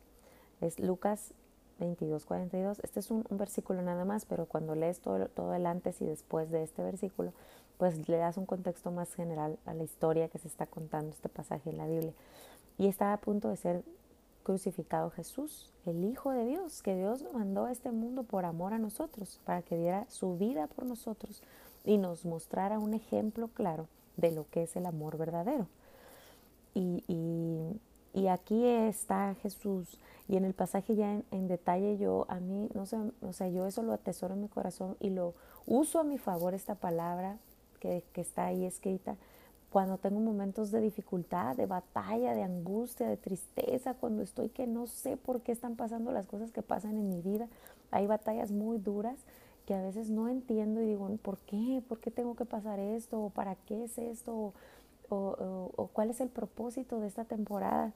Es 0.62 0.80
Lucas 0.80 1.34
22, 1.80 2.26
42. 2.26 2.80
Este 2.84 3.00
es 3.00 3.12
un, 3.12 3.26
versículo 3.30 3.82
nada 3.82 4.04
más, 4.06 4.26
pero 4.26 4.46
cuando 4.46 4.76
lees 4.76 5.00
todo, 5.00 5.28
todo 5.28 5.54
el 5.54 5.66
antes 5.66 6.02
y 6.02 6.06
después 6.06 6.50
de 6.50 6.64
este 6.64 6.84
versículo, 6.84 7.34
pues 7.78 8.10
le 8.10 8.18
das 8.18 8.38
un 8.38 8.46
contexto 8.46 8.92
más 8.92 9.14
general 9.14 9.58
a 9.66 9.74
la 9.74 9.84
historia 9.84 10.30
que 10.30 10.40
se 10.40 10.48
está 10.48 10.66
contando 10.66 11.12
este 11.12 11.30
pasaje 11.30 11.70
en 11.70 11.78
la 11.78 11.88
Biblia. 11.88 12.14
Y 12.78 12.88
está 12.88 13.14
a 13.14 13.18
punto 13.18 13.50
de 13.50 13.58
ser 13.58 13.84
crucificado 14.44 15.12
Jesús, 15.12 15.72
el 15.86 16.04
Hijo 16.06 16.32
de 16.32 16.46
Dios, 16.46 16.82
que 16.82 16.96
Dios 16.96 17.26
mandó 17.34 17.66
a 17.66 17.72
este 17.72 17.92
mundo 17.92 18.24
por 18.24 18.46
amor 18.46 18.74
a 18.74 18.80
nosotros, 18.80 19.40
para 19.46 19.62
que 19.62 19.78
diera 19.78 20.06
su 20.10 20.38
vida 20.38 20.68
por 20.68 20.86
nosotros 20.86 21.42
y 21.88 21.98
nos 21.98 22.26
mostrara 22.26 22.80
un 22.80 22.94
ejemplo 22.94 23.48
claro 23.48 23.88
de 24.18 24.32
lo 24.32 24.46
que 24.50 24.64
es 24.64 24.76
el 24.76 24.86
amor 24.86 25.18
verdadero. 25.18 25.68
Y, 26.74 27.04
y, 27.08 28.28
aquí 28.28 28.66
está 28.66 29.36
Jesús. 29.42 29.98
Y 30.28 30.36
en 30.36 30.44
el 30.44 30.54
pasaje 30.54 30.96
ya 30.96 31.22
en, 31.32 31.48
detalle 31.48 31.98
yo, 31.98 32.26
a 32.28 32.40
mí, 32.42 32.70
no 32.74 32.86
sé, 32.86 32.98
o 33.22 33.32
sea, 33.32 33.48
yo 33.48 33.66
eso 33.66 33.84
lo 33.84 33.94
atesoro 33.94 34.34
en 34.34 34.42
mi 34.42 34.50
corazón 34.50 34.98
y 35.00 35.12
lo 35.12 35.34
uso 35.66 36.00
a 36.00 36.04
mi 36.04 36.18
favor 36.18 36.54
esta 36.54 36.76
palabra 36.76 37.38
que, 37.80 38.04
que 38.12 38.22
está 38.22 38.48
ahí 38.48 38.66
escrita 38.66 39.16
cuando 39.72 39.98
tengo 39.98 40.20
momentos 40.20 40.72
de 40.72 40.82
dificultad, 40.82 41.56
de 41.56 41.68
batalla, 41.68 42.34
de 42.34 42.44
angustia, 42.44 43.08
de 43.08 43.18
tristeza, 43.18 43.94
cuando 43.94 44.24
estoy 44.24 44.50
que 44.50 44.68
no 44.68 44.88
sé 44.88 45.16
por 45.16 45.42
qué 45.42 45.52
están 45.54 45.76
pasando 45.76 46.12
las 46.12 46.28
cosas 46.28 46.52
que 46.52 46.62
pasan 46.62 46.98
en 46.98 47.10
mi 47.10 47.22
vida. 47.22 47.48
Hay 47.92 48.08
batallas 48.08 48.52
muy 48.52 48.78
duras 48.78 49.18
que 49.68 49.76
a 49.76 49.82
veces 49.84 50.10
no 50.10 50.30
entiendo 50.30 50.82
y 50.82 50.88
digo, 50.88 51.08
¿por 51.22 51.38
qué? 51.40 51.84
¿Por 51.88 52.00
qué 52.00 52.10
tengo 52.10 52.36
que 52.36 52.46
pasar 52.46 52.80
esto? 52.80 53.22
¿O 53.22 53.30
para 53.30 53.56
qué 53.56 53.84
es 53.84 54.00
esto? 54.00 54.54
o, 55.10 55.90
cuál 55.94 56.10
es 56.10 56.22
el 56.22 56.30
propósito 56.30 57.00
de 57.00 57.08
esta 57.08 57.26
temporada. 57.26 57.94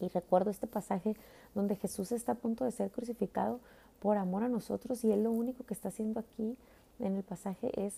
Y 0.00 0.08
recuerdo 0.08 0.50
este 0.50 0.66
pasaje 0.66 1.16
donde 1.54 1.76
Jesús 1.76 2.12
está 2.12 2.32
a 2.32 2.36
punto 2.36 2.64
de 2.64 2.70
ser 2.70 2.90
crucificado 2.90 3.60
por 4.00 4.16
amor 4.16 4.44
a 4.44 4.48
nosotros 4.48 5.02
y 5.04 5.10
Él 5.10 5.24
lo 5.24 5.32
único 5.32 5.64
que 5.64 5.74
está 5.74 5.88
haciendo 5.88 6.20
aquí 6.20 6.56
en 7.00 7.16
el 7.16 7.24
pasaje 7.24 7.70
es 7.74 7.94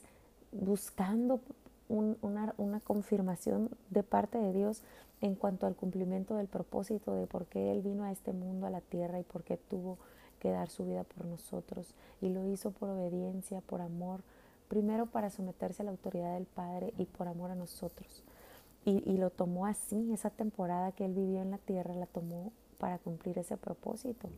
buscando 0.53 1.41
una, 1.89 2.55
una, 2.57 2.81
confirmación 2.81 3.69
de 3.91 4.03
parte 4.03 4.39
de 4.39 4.53
Dios 4.53 4.83
en 5.21 5.35
cuanto 5.35 5.67
al 5.67 5.75
cumplimiento 5.75 6.37
del 6.37 6.47
propósito 6.47 7.15
de 7.15 7.27
por 7.27 7.47
qué 7.47 7.73
Él 7.73 7.83
vino 7.83 8.05
a 8.05 8.13
este 8.13 8.33
mundo, 8.33 8.67
a 8.67 8.71
la 8.71 8.81
tierra 8.81 9.19
y 9.19 9.25
por 9.25 9.43
qué 9.43 9.57
tuvo 9.57 9.99
que 10.41 10.51
dar 10.51 10.69
su 10.69 10.85
vida 10.85 11.05
por 11.05 11.27
nosotros. 11.27 11.95
Y 12.21 12.31
lo 12.31 12.45
hizo 12.47 12.73
por 12.73 12.89
obediencia, 12.89 13.61
por 13.61 13.81
amor, 13.81 14.23
primero 14.69 15.07
para 15.07 15.31
someterse 15.31 15.83
a 15.83 15.85
la 15.85 15.93
autoridad 15.93 16.35
del 16.35 16.47
Padre 16.47 16.93
y 16.99 17.05
por 17.05 17.29
amor 17.29 17.53
a 17.53 17.55
nosotros. 17.55 18.25
Y, 18.85 19.19
lo 19.19 19.29
tomó 19.29 19.67
así, 19.67 20.11
esa 20.13 20.31
temporada 20.31 20.93
que 20.93 21.05
él 21.05 21.13
vivió 21.13 21.43
en 21.43 21.51
la 21.51 21.59
tierra 21.59 21.95
la 21.95 22.07
tomó 22.07 22.51
para 22.79 22.99
cumplir 22.99 23.39
ese 23.39 23.59
propósito, 23.59 24.31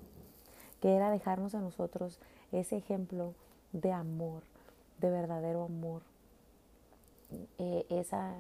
que 0.81 0.97
era 0.97 1.13
dejarnos 1.13 1.55
a 1.55 1.61
nosotros 1.61 2.19
ese 2.51 2.77
ejemplo 2.77 3.35
de 3.73 3.93
amor, 3.93 4.43
de 4.99 5.11
verdadero 5.11 5.63
amor, 5.63 6.03
eh, 7.59 7.87
esa, 7.89 8.35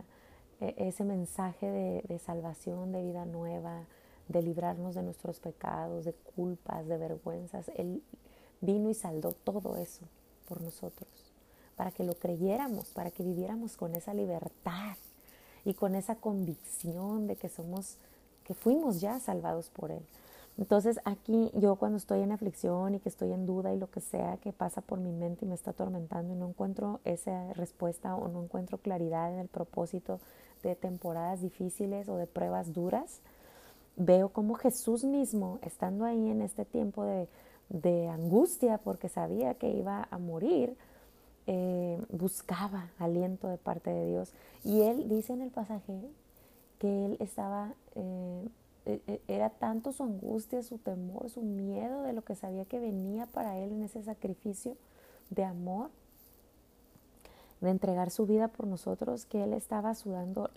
e, 0.60 0.74
ese 0.76 1.04
mensaje 1.04 1.70
de, 1.70 2.02
de 2.02 2.18
salvación, 2.18 2.90
de 2.90 3.02
vida 3.02 3.24
nueva, 3.24 3.84
de 4.28 4.42
librarnos 4.42 4.94
de 4.94 5.02
nuestros 5.02 5.40
pecados, 5.40 6.04
de 6.04 6.12
culpas, 6.12 6.86
de 6.86 6.96
vergüenzas. 6.98 7.70
Él 7.76 8.02
vino 8.60 8.90
y 8.90 8.94
saldó 8.94 9.32
todo 9.32 9.76
eso 9.76 10.02
por 10.48 10.60
nosotros 10.60 11.32
para 11.76 11.90
que 11.90 12.04
lo 12.04 12.14
creyéramos, 12.14 12.90
para 12.90 13.10
que 13.10 13.22
viviéramos 13.22 13.76
con 13.76 13.94
esa 13.94 14.14
libertad 14.14 14.96
y 15.64 15.74
con 15.74 15.94
esa 15.94 16.16
convicción 16.16 17.26
de 17.26 17.36
que 17.36 17.48
somos, 17.48 17.96
que 18.44 18.54
fuimos 18.54 19.00
ya 19.00 19.18
salvados 19.20 19.70
por 19.70 19.90
Él. 19.90 20.02
Entonces 20.58 21.00
aquí 21.04 21.50
yo 21.54 21.76
cuando 21.76 21.96
estoy 21.96 22.20
en 22.20 22.30
aflicción 22.30 22.94
y 22.94 23.00
que 23.00 23.08
estoy 23.08 23.32
en 23.32 23.46
duda 23.46 23.72
y 23.72 23.78
lo 23.78 23.90
que 23.90 24.00
sea 24.00 24.36
que 24.36 24.52
pasa 24.52 24.82
por 24.82 25.00
mi 25.00 25.10
mente 25.10 25.44
y 25.44 25.48
me 25.48 25.54
está 25.54 25.70
atormentando 25.70 26.34
y 26.34 26.36
no 26.36 26.48
encuentro 26.48 27.00
esa 27.04 27.52
respuesta 27.54 28.14
o 28.14 28.28
no 28.28 28.42
encuentro 28.42 28.76
claridad 28.76 29.32
en 29.32 29.38
el 29.38 29.48
propósito 29.48 30.20
de 30.62 30.76
temporadas 30.76 31.40
difíciles 31.40 32.08
o 32.08 32.16
de 32.16 32.26
pruebas 32.26 32.74
duras, 32.74 33.22
veo 33.96 34.30
como 34.30 34.54
Jesús 34.54 35.04
mismo, 35.04 35.58
estando 35.62 36.04
ahí 36.04 36.30
en 36.30 36.42
este 36.42 36.64
tiempo 36.64 37.04
de, 37.04 37.28
angustia 38.10 38.76
porque 38.76 39.08
sabía 39.08 39.54
que 39.54 39.70
iba 39.70 40.06
a 40.10 40.18
morir, 40.18 40.76
eh, 41.46 41.98
buscaba 42.10 42.90
aliento 42.98 43.48
de 43.48 43.56
parte 43.56 43.90
de 43.90 44.10
Dios. 44.10 44.32
Y 44.62 44.82
él 44.82 45.08
dice 45.08 45.32
en 45.32 45.40
el 45.40 45.50
pasaje 45.50 45.98
que 46.78 47.06
él 47.06 47.16
estaba, 47.18 47.72
eh, 47.94 48.48
e, 48.84 49.00
e, 49.06 49.20
era 49.26 49.48
tanto 49.48 49.92
su 49.92 50.02
angustia, 50.02 50.62
su 50.62 50.76
temor, 50.76 51.30
su 51.30 51.40
miedo 51.40 52.02
de 52.02 52.12
lo 52.12 52.22
que 52.22 52.34
sabía 52.34 52.66
que 52.66 52.78
venía 52.78 53.24
para 53.26 53.58
él 53.58 53.72
en 53.72 53.84
ese 53.84 54.02
sacrificio 54.02 54.76
de 55.30 55.44
amor, 55.44 55.88
de 57.62 57.70
entregar 57.70 58.10
su 58.10 58.26
vida 58.26 58.48
por 58.48 58.66
nosotros, 58.66 59.24
que 59.24 59.44
él 59.44 59.54
estaba 59.54 59.94
sudando, 59.94 60.50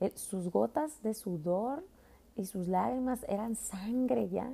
eh, 0.00 0.12
sus 0.14 0.50
gotas 0.50 1.02
de 1.02 1.14
sudor 1.14 1.82
y 2.36 2.46
sus 2.46 2.68
lágrimas 2.68 3.24
eran 3.28 3.56
sangre 3.56 4.28
ya. 4.28 4.52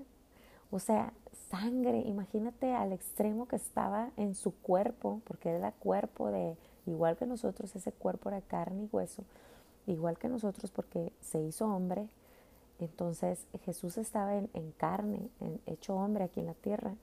O 0.70 0.78
sea, 0.78 1.12
sangre, 1.50 2.00
imagínate 2.00 2.74
al 2.74 2.92
extremo 2.92 3.48
que 3.48 3.56
estaba 3.56 4.10
en 4.16 4.34
su 4.34 4.54
cuerpo, 4.54 5.20
porque 5.24 5.50
era 5.50 5.72
cuerpo 5.72 6.30
de, 6.30 6.56
igual 6.86 7.16
que 7.16 7.26
nosotros, 7.26 7.74
ese 7.74 7.92
cuerpo 7.92 8.28
era 8.28 8.40
carne 8.40 8.84
y 8.84 8.88
hueso, 8.92 9.24
igual 9.86 10.18
que 10.18 10.28
nosotros 10.28 10.70
porque 10.70 11.12
se 11.20 11.40
hizo 11.40 11.66
hombre. 11.66 12.08
Entonces 12.80 13.46
Jesús 13.64 13.98
estaba 13.98 14.36
en, 14.36 14.72
carne, 14.76 15.30
hecho 15.66 15.94
hombre 15.94 16.24
aquí 16.24 16.40
en 16.40 16.46
la 16.46 16.54
tierra, 16.54 16.94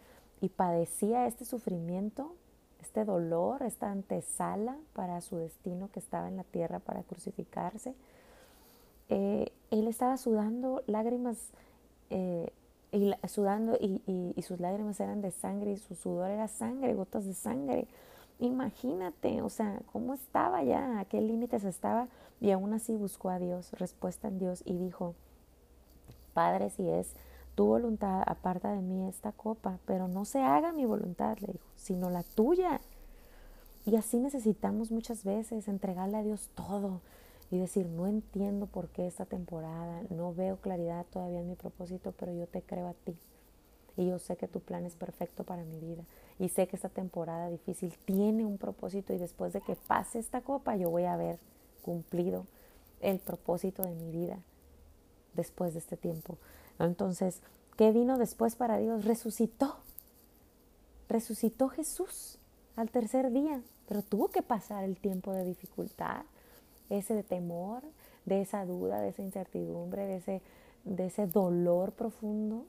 y 0.42 0.50
padecía 0.50 1.28
este 1.28 1.46
sufrimiento, 1.46 2.36
este 2.82 3.04
dolor, 3.04 3.64
esta 3.64 3.90
antesala 3.90 4.78
para 4.94 5.22
su 5.22 5.38
destino 5.38 5.90
que 5.92 6.00
estaba 6.00 6.28
en 6.28 6.38
la 6.38 6.44
tierra 6.44 6.80
para 6.80 7.04
crucificarse. 7.04 7.96
Eh, 9.10 9.52
él 9.72 9.88
estaba 9.88 10.18
sudando 10.18 10.84
lágrimas 10.88 11.52
eh, 12.10 12.52
y 12.92 13.14
sudando 13.28 13.78
y, 13.80 14.02
y, 14.36 14.42
sus 14.42 14.60
lágrimas 14.60 15.00
eran 15.00 15.22
de 15.22 15.32
sangre 15.32 15.74
y 15.74 15.78
su 15.78 15.96
sudor 15.96 16.30
era 16.30 16.48
sangre, 16.48 16.94
gotas 16.94 17.26
de 17.26 17.34
sangre. 17.34 17.88
Imagínate, 18.40 19.42
o 19.42 19.50
sea, 19.50 19.80
cómo 19.92 20.14
estaba 20.14 20.64
ya, 20.64 21.00
a 21.00 21.06
qué 21.06 21.22
límites 21.22 21.64
estaba 21.64 22.08
y 22.42 22.52
aún 22.52 22.74
así 22.74 22.96
buscó 22.96 23.30
a 23.30 23.40
Dios, 23.40 23.72
respuesta 23.74 24.28
en 24.28 24.40
Dios 24.40 24.62
y 24.66 24.78
dijo, 24.78 25.16
Padre, 26.34 26.70
si 26.70 26.88
es 26.90 27.16
tu 27.56 27.66
voluntad, 27.66 28.24
aparta 28.26 28.74
de 28.74 28.82
mí 28.82 29.08
esta 29.08 29.32
copa, 29.32 29.80
pero 29.86 30.08
no 30.08 30.26
se 30.26 30.42
haga 30.42 30.74
mi 30.74 30.86
voluntad, 30.86 31.38
le 31.40 31.54
dijo, 31.54 31.66
sino 31.76 32.10
la 32.10 32.24
tuya. 32.24 32.82
Y 33.86 33.96
así 33.96 34.20
necesitamos 34.20 34.92
muchas 34.92 35.24
veces 35.24 35.68
entregarle 35.68 36.18
a 36.18 36.24
Dios 36.24 36.50
todo, 36.56 37.02
y 37.52 37.60
decir, 37.60 37.88
no 37.88 38.08
entiendo 38.08 38.66
por 38.66 38.90
qué 38.90 39.08
esta 39.08 39.26
temporada, 39.26 40.02
no 40.10 40.34
veo 40.34 40.58
claridad 40.58 41.06
todavía 41.12 41.42
en 41.42 41.50
mi 41.50 41.56
propósito, 41.56 42.14
pero 42.18 42.34
yo 42.34 42.48
te 42.48 42.62
creo 42.62 42.88
a 42.88 42.94
ti. 42.94 43.16
Y 43.98 44.08
yo 44.08 44.20
sé 44.20 44.36
que 44.36 44.48
tu 44.48 44.60
plan 44.60 44.86
es 44.86 44.96
perfecto 44.96 45.44
para 45.44 45.64
mi 45.64 45.80
vida. 45.80 46.04
Y 46.38 46.50
sé 46.50 46.68
que 46.68 46.76
esta 46.76 46.90
temporada 46.90 47.50
difícil 47.50 47.94
tiene 48.06 48.46
un 48.46 48.58
propósito 48.58 49.14
y 49.14 49.18
después 49.18 49.54
de 49.54 49.62
que 49.62 49.76
pase 49.76 50.20
esta 50.20 50.42
copa 50.42 50.76
yo 50.76 50.90
voy 50.90 51.04
a 51.04 51.14
haber 51.14 51.40
cumplido 51.82 52.46
el 53.02 53.20
propósito 53.20 53.84
de 53.84 53.94
mi 53.94 54.12
vida 54.12 54.40
después 55.34 55.74
de 55.74 55.80
este 55.80 55.96
tiempo. 55.96 56.38
Entonces, 56.80 57.42
¿qué 57.78 57.92
vino 57.92 58.18
después 58.18 58.56
para 58.56 58.78
Dios? 58.78 59.06
Resucitó. 59.06 59.78
Resucitó 61.08 61.70
Jesús 61.70 62.40
al 62.76 62.90
tercer 62.90 63.32
día, 63.32 63.62
pero 63.88 64.02
tuvo 64.02 64.30
que 64.30 64.42
pasar 64.42 64.84
el 64.84 64.98
tiempo 64.98 65.32
de 65.32 65.46
dificultad, 65.46 66.24
ese 66.90 67.24
temor, 67.24 67.84
de 68.26 68.42
esa 68.42 68.66
duda, 68.66 69.02
de 69.02 69.10
esa 69.10 69.22
incertidumbre, 69.22 70.06
de 70.06 70.18
ese, 70.18 70.42
de 70.84 71.08
ese 71.08 71.28
dolor 71.28 71.92
profundo. 71.92 72.66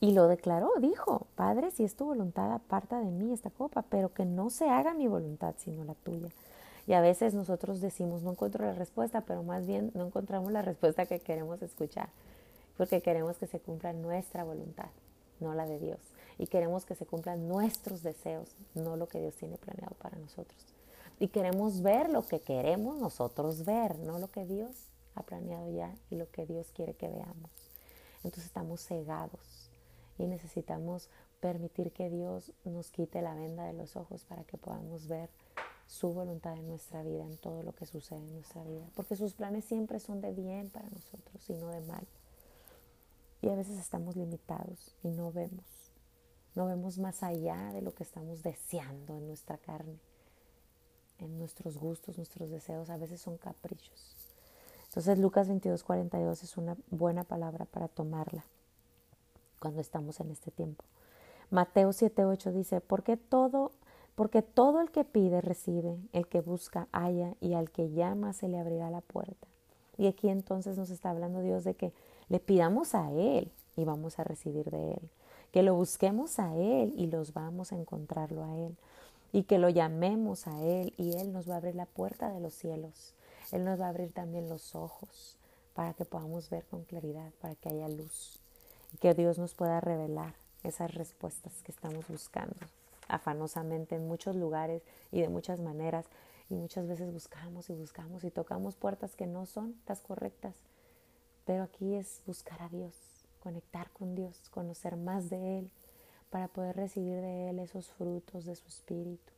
Y 0.00 0.12
lo 0.12 0.28
declaró, 0.28 0.70
dijo, 0.80 1.26
Padre, 1.34 1.70
si 1.70 1.84
es 1.84 1.94
tu 1.94 2.04
voluntad, 2.04 2.52
aparta 2.52 3.00
de 3.00 3.10
mí 3.10 3.32
esta 3.32 3.50
copa, 3.50 3.82
pero 3.88 4.12
que 4.12 4.24
no 4.24 4.50
se 4.50 4.68
haga 4.68 4.92
mi 4.92 5.06
voluntad, 5.06 5.54
sino 5.58 5.84
la 5.84 5.94
tuya. 5.94 6.28
Y 6.86 6.92
a 6.92 7.00
veces 7.00 7.32
nosotros 7.32 7.80
decimos, 7.80 8.22
no 8.22 8.32
encuentro 8.32 8.66
la 8.66 8.74
respuesta, 8.74 9.22
pero 9.22 9.42
más 9.42 9.66
bien 9.66 9.90
no 9.94 10.06
encontramos 10.06 10.52
la 10.52 10.60
respuesta 10.60 11.06
que 11.06 11.20
queremos 11.20 11.62
escuchar, 11.62 12.10
porque 12.76 13.00
queremos 13.00 13.38
que 13.38 13.46
se 13.46 13.60
cumpla 13.60 13.94
nuestra 13.94 14.44
voluntad, 14.44 14.90
no 15.40 15.54
la 15.54 15.66
de 15.66 15.78
Dios. 15.78 16.00
Y 16.36 16.48
queremos 16.48 16.84
que 16.84 16.96
se 16.96 17.06
cumplan 17.06 17.48
nuestros 17.48 18.02
deseos, 18.02 18.54
no 18.74 18.96
lo 18.96 19.08
que 19.08 19.20
Dios 19.20 19.34
tiene 19.36 19.56
planeado 19.56 19.94
para 19.94 20.18
nosotros. 20.18 20.73
Y 21.18 21.28
queremos 21.28 21.82
ver 21.82 22.10
lo 22.10 22.22
que 22.22 22.40
queremos 22.40 22.98
nosotros 22.98 23.64
ver, 23.64 23.98
no 23.98 24.18
lo 24.18 24.30
que 24.30 24.44
Dios 24.44 24.88
ha 25.14 25.22
planeado 25.22 25.70
ya 25.70 25.94
y 26.10 26.16
lo 26.16 26.30
que 26.30 26.46
Dios 26.46 26.72
quiere 26.72 26.94
que 26.94 27.08
veamos. 27.08 27.50
Entonces 28.24 28.46
estamos 28.46 28.80
cegados 28.84 29.70
y 30.18 30.26
necesitamos 30.26 31.08
permitir 31.40 31.92
que 31.92 32.08
Dios 32.10 32.52
nos 32.64 32.90
quite 32.90 33.20
la 33.22 33.34
venda 33.34 33.64
de 33.64 33.74
los 33.74 33.96
ojos 33.96 34.24
para 34.24 34.44
que 34.44 34.56
podamos 34.56 35.06
ver 35.08 35.28
su 35.86 36.12
voluntad 36.12 36.54
en 36.54 36.66
nuestra 36.66 37.02
vida, 37.02 37.24
en 37.24 37.36
todo 37.36 37.62
lo 37.62 37.74
que 37.74 37.86
sucede 37.86 38.18
en 38.18 38.32
nuestra 38.32 38.64
vida, 38.64 38.86
porque 38.94 39.16
sus 39.16 39.34
planes 39.34 39.64
siempre 39.66 40.00
son 40.00 40.20
de 40.20 40.32
bien 40.32 40.70
para 40.70 40.88
nosotros 40.88 41.48
y 41.50 41.54
no 41.54 41.68
de 41.68 41.80
mal. 41.82 42.06
Y 43.42 43.50
a 43.50 43.54
veces 43.54 43.78
estamos 43.78 44.16
limitados 44.16 44.94
y 45.02 45.08
no 45.08 45.30
vemos, 45.30 45.92
no 46.54 46.66
vemos 46.66 46.98
más 46.98 47.22
allá 47.22 47.72
de 47.74 47.82
lo 47.82 47.94
que 47.94 48.04
estamos 48.04 48.42
deseando 48.42 49.18
en 49.18 49.26
nuestra 49.26 49.58
carne, 49.58 49.98
en 51.18 51.38
nuestros 51.38 51.78
gustos, 51.78 52.16
nuestros 52.16 52.50
deseos, 52.50 52.90
a 52.90 52.96
veces 52.96 53.20
son 53.20 53.38
caprichos. 53.38 54.16
Entonces 54.88 55.18
Lucas 55.18 55.48
22, 55.48 55.82
42 55.82 56.42
es 56.42 56.56
una 56.56 56.76
buena 56.90 57.24
palabra 57.24 57.64
para 57.64 57.88
tomarla 57.88 58.44
cuando 59.58 59.80
estamos 59.80 60.20
en 60.20 60.30
este 60.30 60.50
tiempo. 60.50 60.84
Mateo 61.50 61.92
7, 61.92 62.24
8 62.24 62.52
dice, 62.52 62.80
porque 62.80 63.16
todo 63.16 63.72
porque 64.14 64.42
todo 64.42 64.80
el 64.80 64.90
que 64.90 65.04
pide 65.04 65.40
recibe, 65.40 65.98
el 66.12 66.28
que 66.28 66.40
busca 66.40 66.86
halla 66.92 67.34
y 67.40 67.54
al 67.54 67.70
que 67.70 67.90
llama 67.90 68.32
se 68.32 68.48
le 68.48 68.58
abrirá 68.58 68.90
la 68.90 69.00
puerta. 69.00 69.48
Y 69.98 70.06
aquí 70.06 70.28
entonces 70.28 70.76
nos 70.76 70.90
está 70.90 71.10
hablando 71.10 71.40
Dios 71.40 71.64
de 71.64 71.74
que 71.74 71.92
le 72.28 72.38
pidamos 72.38 72.94
a 72.94 73.10
Él 73.10 73.50
y 73.76 73.84
vamos 73.84 74.18
a 74.18 74.24
recibir 74.24 74.70
de 74.70 74.92
Él. 74.92 75.10
Que 75.52 75.62
lo 75.62 75.74
busquemos 75.74 76.38
a 76.38 76.54
Él 76.54 76.92
y 76.96 77.06
los 77.06 77.32
vamos 77.32 77.72
a 77.72 77.76
encontrarlo 77.76 78.44
a 78.44 78.56
Él. 78.56 78.76
Y 79.34 79.42
que 79.42 79.58
lo 79.58 79.68
llamemos 79.68 80.46
a 80.46 80.62
Él 80.62 80.94
y 80.96 81.16
Él 81.16 81.32
nos 81.32 81.50
va 81.50 81.54
a 81.54 81.56
abrir 81.56 81.74
la 81.74 81.86
puerta 81.86 82.30
de 82.30 82.38
los 82.38 82.54
cielos. 82.54 83.14
Él 83.50 83.64
nos 83.64 83.80
va 83.80 83.86
a 83.86 83.88
abrir 83.88 84.12
también 84.12 84.48
los 84.48 84.76
ojos 84.76 85.36
para 85.74 85.92
que 85.92 86.04
podamos 86.04 86.48
ver 86.50 86.64
con 86.66 86.84
claridad, 86.84 87.32
para 87.40 87.56
que 87.56 87.68
haya 87.68 87.88
luz. 87.88 88.38
Y 88.92 88.98
que 88.98 89.12
Dios 89.12 89.36
nos 89.40 89.54
pueda 89.54 89.80
revelar 89.80 90.36
esas 90.62 90.94
respuestas 90.94 91.52
que 91.64 91.72
estamos 91.72 92.06
buscando 92.06 92.54
afanosamente 93.08 93.96
en 93.96 94.06
muchos 94.06 94.36
lugares 94.36 94.82
y 95.10 95.20
de 95.20 95.28
muchas 95.28 95.58
maneras. 95.58 96.06
Y 96.48 96.54
muchas 96.54 96.86
veces 96.86 97.12
buscamos 97.12 97.70
y 97.70 97.74
buscamos 97.74 98.22
y 98.22 98.30
tocamos 98.30 98.76
puertas 98.76 99.16
que 99.16 99.26
no 99.26 99.46
son 99.46 99.74
las 99.88 100.00
correctas. 100.00 100.54
Pero 101.44 101.64
aquí 101.64 101.96
es 101.96 102.22
buscar 102.24 102.62
a 102.62 102.68
Dios, 102.68 102.94
conectar 103.42 103.90
con 103.90 104.14
Dios, 104.14 104.48
conocer 104.50 104.96
más 104.96 105.28
de 105.28 105.58
Él, 105.58 105.70
para 106.34 106.48
poder 106.48 106.74
recibir 106.74 107.20
de 107.20 107.48
Él 107.48 107.60
esos 107.60 107.92
frutos 107.92 108.44
de 108.44 108.56
su 108.56 108.66
espíritu, 108.66 109.32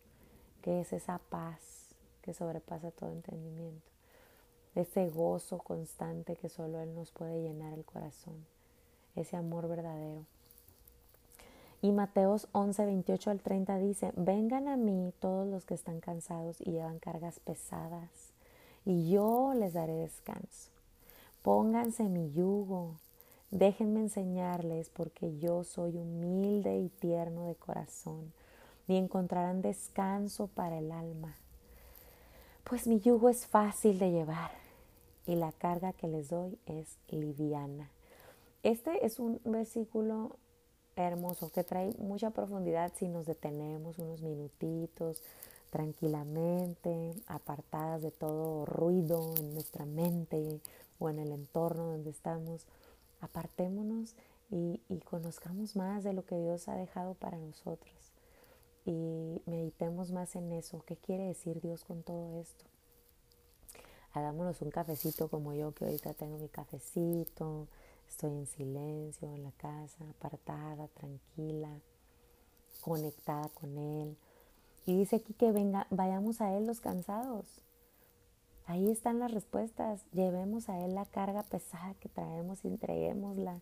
que 0.62 0.80
es 0.80 0.94
esa 0.94 1.18
paz 1.18 1.94
que 2.22 2.32
sobrepasa 2.32 2.90
todo 2.90 3.12
entendimiento, 3.12 3.90
ese 4.74 5.10
gozo 5.10 5.58
constante 5.58 6.36
que 6.36 6.48
solo 6.48 6.80
Él 6.80 6.94
nos 6.94 7.10
puede 7.10 7.42
llenar 7.42 7.74
el 7.74 7.84
corazón, 7.84 8.46
ese 9.14 9.36
amor 9.36 9.68
verdadero. 9.68 10.24
Y 11.82 11.92
Mateos 11.92 12.48
11, 12.52 12.86
28 12.86 13.30
al 13.30 13.42
30 13.42 13.76
dice, 13.76 14.12
vengan 14.16 14.66
a 14.66 14.78
mí 14.78 15.12
todos 15.20 15.46
los 15.46 15.66
que 15.66 15.74
están 15.74 16.00
cansados 16.00 16.62
y 16.62 16.70
llevan 16.70 16.98
cargas 16.98 17.40
pesadas, 17.40 18.32
y 18.86 19.10
yo 19.10 19.52
les 19.52 19.74
daré 19.74 19.92
descanso. 19.92 20.70
Pónganse 21.42 22.04
mi 22.04 22.32
yugo, 22.32 22.94
déjenme 23.50 24.00
enseñarles, 24.00 24.90
porque 24.90 25.38
yo 25.38 25.64
soy 25.64 25.96
humilde 25.96 26.78
y 26.78 26.88
tierno 26.88 27.46
de 27.46 27.54
corazón, 27.54 28.32
y 28.88 28.96
encontrarán 28.96 29.62
descanso 29.62 30.46
para 30.48 30.78
el 30.78 30.92
alma. 30.92 31.36
Pues 32.64 32.86
mi 32.86 33.00
yugo 33.00 33.28
es 33.28 33.46
fácil 33.46 33.98
de 33.98 34.10
llevar, 34.10 34.50
y 35.26 35.36
la 35.36 35.52
carga 35.52 35.92
que 35.92 36.08
les 36.08 36.28
doy 36.28 36.58
es 36.66 36.96
liviana. 37.08 37.90
Este 38.62 39.04
es 39.04 39.18
un 39.18 39.40
versículo 39.44 40.36
hermoso, 40.96 41.50
que 41.50 41.62
trae 41.62 41.92
mucha 41.98 42.30
profundidad 42.30 42.92
si 42.96 43.06
nos 43.06 43.26
detenemos 43.26 43.98
unos 43.98 44.22
minutitos 44.22 45.22
tranquilamente, 45.70 47.12
apartadas 47.26 48.02
de 48.02 48.10
todo 48.10 48.64
ruido 48.64 49.34
en 49.36 49.52
nuestra 49.52 49.84
mente 49.84 50.60
o 50.98 51.10
en 51.10 51.18
el 51.18 51.32
entorno 51.32 51.86
donde 51.86 52.10
estamos. 52.10 52.66
Apartémonos 53.20 54.14
y, 54.50 54.80
y 54.88 54.98
conozcamos 55.00 55.76
más 55.76 56.04
de 56.04 56.12
lo 56.12 56.24
que 56.24 56.38
Dios 56.38 56.68
ha 56.68 56.76
dejado 56.76 57.14
para 57.14 57.38
nosotros 57.38 58.12
y 58.84 59.42
meditemos 59.46 60.12
más 60.12 60.36
en 60.36 60.52
eso. 60.52 60.82
¿Qué 60.86 60.96
quiere 60.96 61.24
decir 61.24 61.60
Dios 61.60 61.84
con 61.84 62.02
todo 62.02 62.40
esto? 62.40 62.64
Hagámonos 64.12 64.62
un 64.62 64.70
cafecito 64.70 65.28
como 65.28 65.52
yo, 65.52 65.72
que 65.72 65.84
ahorita 65.84 66.14
tengo 66.14 66.38
mi 66.38 66.48
cafecito, 66.48 67.68
Estoy 68.08 68.30
en 68.30 68.46
silencio 68.46 69.34
en 69.34 69.42
la 69.42 69.52
casa, 69.52 70.04
apartada, 70.08 70.88
tranquila, 70.88 71.68
conectada 72.80 73.48
con 73.50 73.76
Él. 73.76 74.16
Y 74.86 74.96
dice 74.96 75.16
aquí 75.16 75.34
que 75.34 75.52
venga, 75.52 75.86
vayamos 75.90 76.40
a 76.40 76.56
Él 76.56 76.66
los 76.66 76.80
cansados. 76.80 77.44
Ahí 78.66 78.90
están 78.90 79.20
las 79.20 79.30
respuestas. 79.30 80.04
Llevemos 80.12 80.68
a 80.68 80.84
Él 80.84 80.94
la 80.94 81.06
carga 81.06 81.44
pesada 81.44 81.94
que 81.94 82.08
traemos 82.08 82.64
y 82.64 82.68
entreguémosla. 82.68 83.60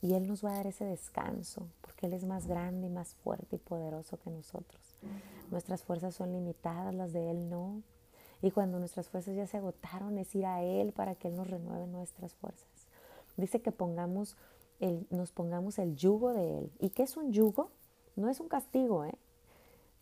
Y 0.00 0.14
Él 0.14 0.28
nos 0.28 0.44
va 0.44 0.52
a 0.52 0.56
dar 0.56 0.66
ese 0.68 0.84
descanso, 0.84 1.66
porque 1.80 2.06
Él 2.06 2.12
es 2.12 2.24
más 2.24 2.46
grande 2.46 2.86
y 2.86 2.90
más 2.90 3.14
fuerte 3.16 3.56
y 3.56 3.58
poderoso 3.58 4.18
que 4.18 4.30
nosotros. 4.30 4.80
Nuestras 5.50 5.82
fuerzas 5.82 6.14
son 6.14 6.32
limitadas, 6.32 6.94
las 6.94 7.12
de 7.12 7.30
Él 7.30 7.50
no. 7.50 7.82
Y 8.42 8.52
cuando 8.52 8.78
nuestras 8.78 9.08
fuerzas 9.08 9.34
ya 9.34 9.46
se 9.46 9.56
agotaron, 9.56 10.18
es 10.18 10.32
ir 10.34 10.46
a 10.46 10.62
Él 10.62 10.92
para 10.92 11.14
que 11.14 11.28
Él 11.28 11.36
nos 11.36 11.48
renueve 11.48 11.86
nuestras 11.86 12.34
fuerzas. 12.34 12.68
Dice 13.36 13.60
que 13.60 13.72
pongamos 13.72 14.36
el, 14.78 15.06
nos 15.10 15.32
pongamos 15.32 15.78
el 15.78 15.96
yugo 15.96 16.32
de 16.32 16.58
Él. 16.58 16.72
¿Y 16.78 16.90
qué 16.90 17.02
es 17.02 17.16
un 17.16 17.32
yugo? 17.32 17.70
No 18.14 18.28
es 18.28 18.38
un 18.38 18.48
castigo, 18.48 19.04
¿eh? 19.04 19.18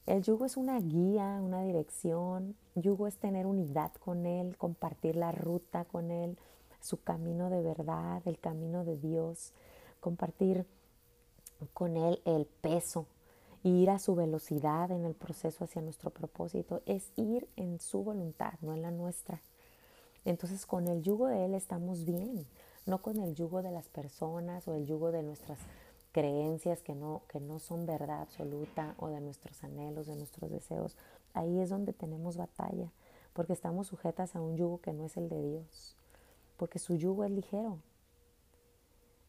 El 0.06 0.22
yugo 0.22 0.44
es 0.44 0.56
una 0.56 0.78
guía, 0.80 1.40
una 1.42 1.62
dirección. 1.62 2.56
Yugo 2.74 3.06
es 3.06 3.16
tener 3.16 3.46
unidad 3.46 3.92
con 3.92 4.26
Él, 4.26 4.56
compartir 4.56 5.16
la 5.16 5.32
ruta 5.32 5.84
con 5.84 6.10
Él, 6.10 6.38
su 6.80 7.02
camino 7.02 7.48
de 7.48 7.62
verdad, 7.62 8.22
el 8.26 8.38
camino 8.38 8.84
de 8.84 8.96
Dios, 8.98 9.52
compartir 10.00 10.66
con 11.72 11.96
Él 11.96 12.20
el 12.26 12.46
peso, 12.46 13.06
ir 13.62 13.88
a 13.88 13.98
su 13.98 14.14
velocidad 14.14 14.90
en 14.90 15.06
el 15.06 15.14
proceso 15.14 15.64
hacia 15.64 15.80
nuestro 15.80 16.10
propósito. 16.10 16.82
Es 16.84 17.10
ir 17.16 17.48
en 17.56 17.80
su 17.80 18.04
voluntad, 18.04 18.52
no 18.60 18.74
en 18.74 18.82
la 18.82 18.90
nuestra. 18.90 19.40
Entonces 20.26 20.66
con 20.66 20.88
el 20.88 21.02
yugo 21.02 21.28
de 21.28 21.46
Él 21.46 21.54
estamos 21.54 22.04
bien 22.04 22.46
no 22.86 23.00
con 23.00 23.18
el 23.18 23.34
yugo 23.34 23.62
de 23.62 23.70
las 23.70 23.88
personas 23.88 24.68
o 24.68 24.74
el 24.74 24.86
yugo 24.86 25.10
de 25.12 25.22
nuestras 25.22 25.58
creencias 26.14 26.80
que 26.80 26.94
no, 26.94 27.22
que 27.28 27.40
no 27.40 27.58
son 27.58 27.86
verdad 27.86 28.22
absoluta 28.22 28.94
o 28.98 29.08
de 29.08 29.20
nuestros 29.20 29.64
anhelos, 29.64 30.06
de 30.06 30.14
nuestros 30.14 30.48
deseos. 30.48 30.96
Ahí 31.34 31.58
es 31.58 31.70
donde 31.70 31.92
tenemos 31.92 32.36
batalla, 32.36 32.92
porque 33.32 33.52
estamos 33.52 33.88
sujetas 33.88 34.36
a 34.36 34.40
un 34.40 34.56
yugo 34.56 34.80
que 34.80 34.92
no 34.92 35.04
es 35.04 35.16
el 35.16 35.28
de 35.28 35.42
Dios, 35.42 35.96
porque 36.56 36.78
su 36.78 36.94
yugo 36.94 37.24
es 37.24 37.32
ligero, 37.32 37.78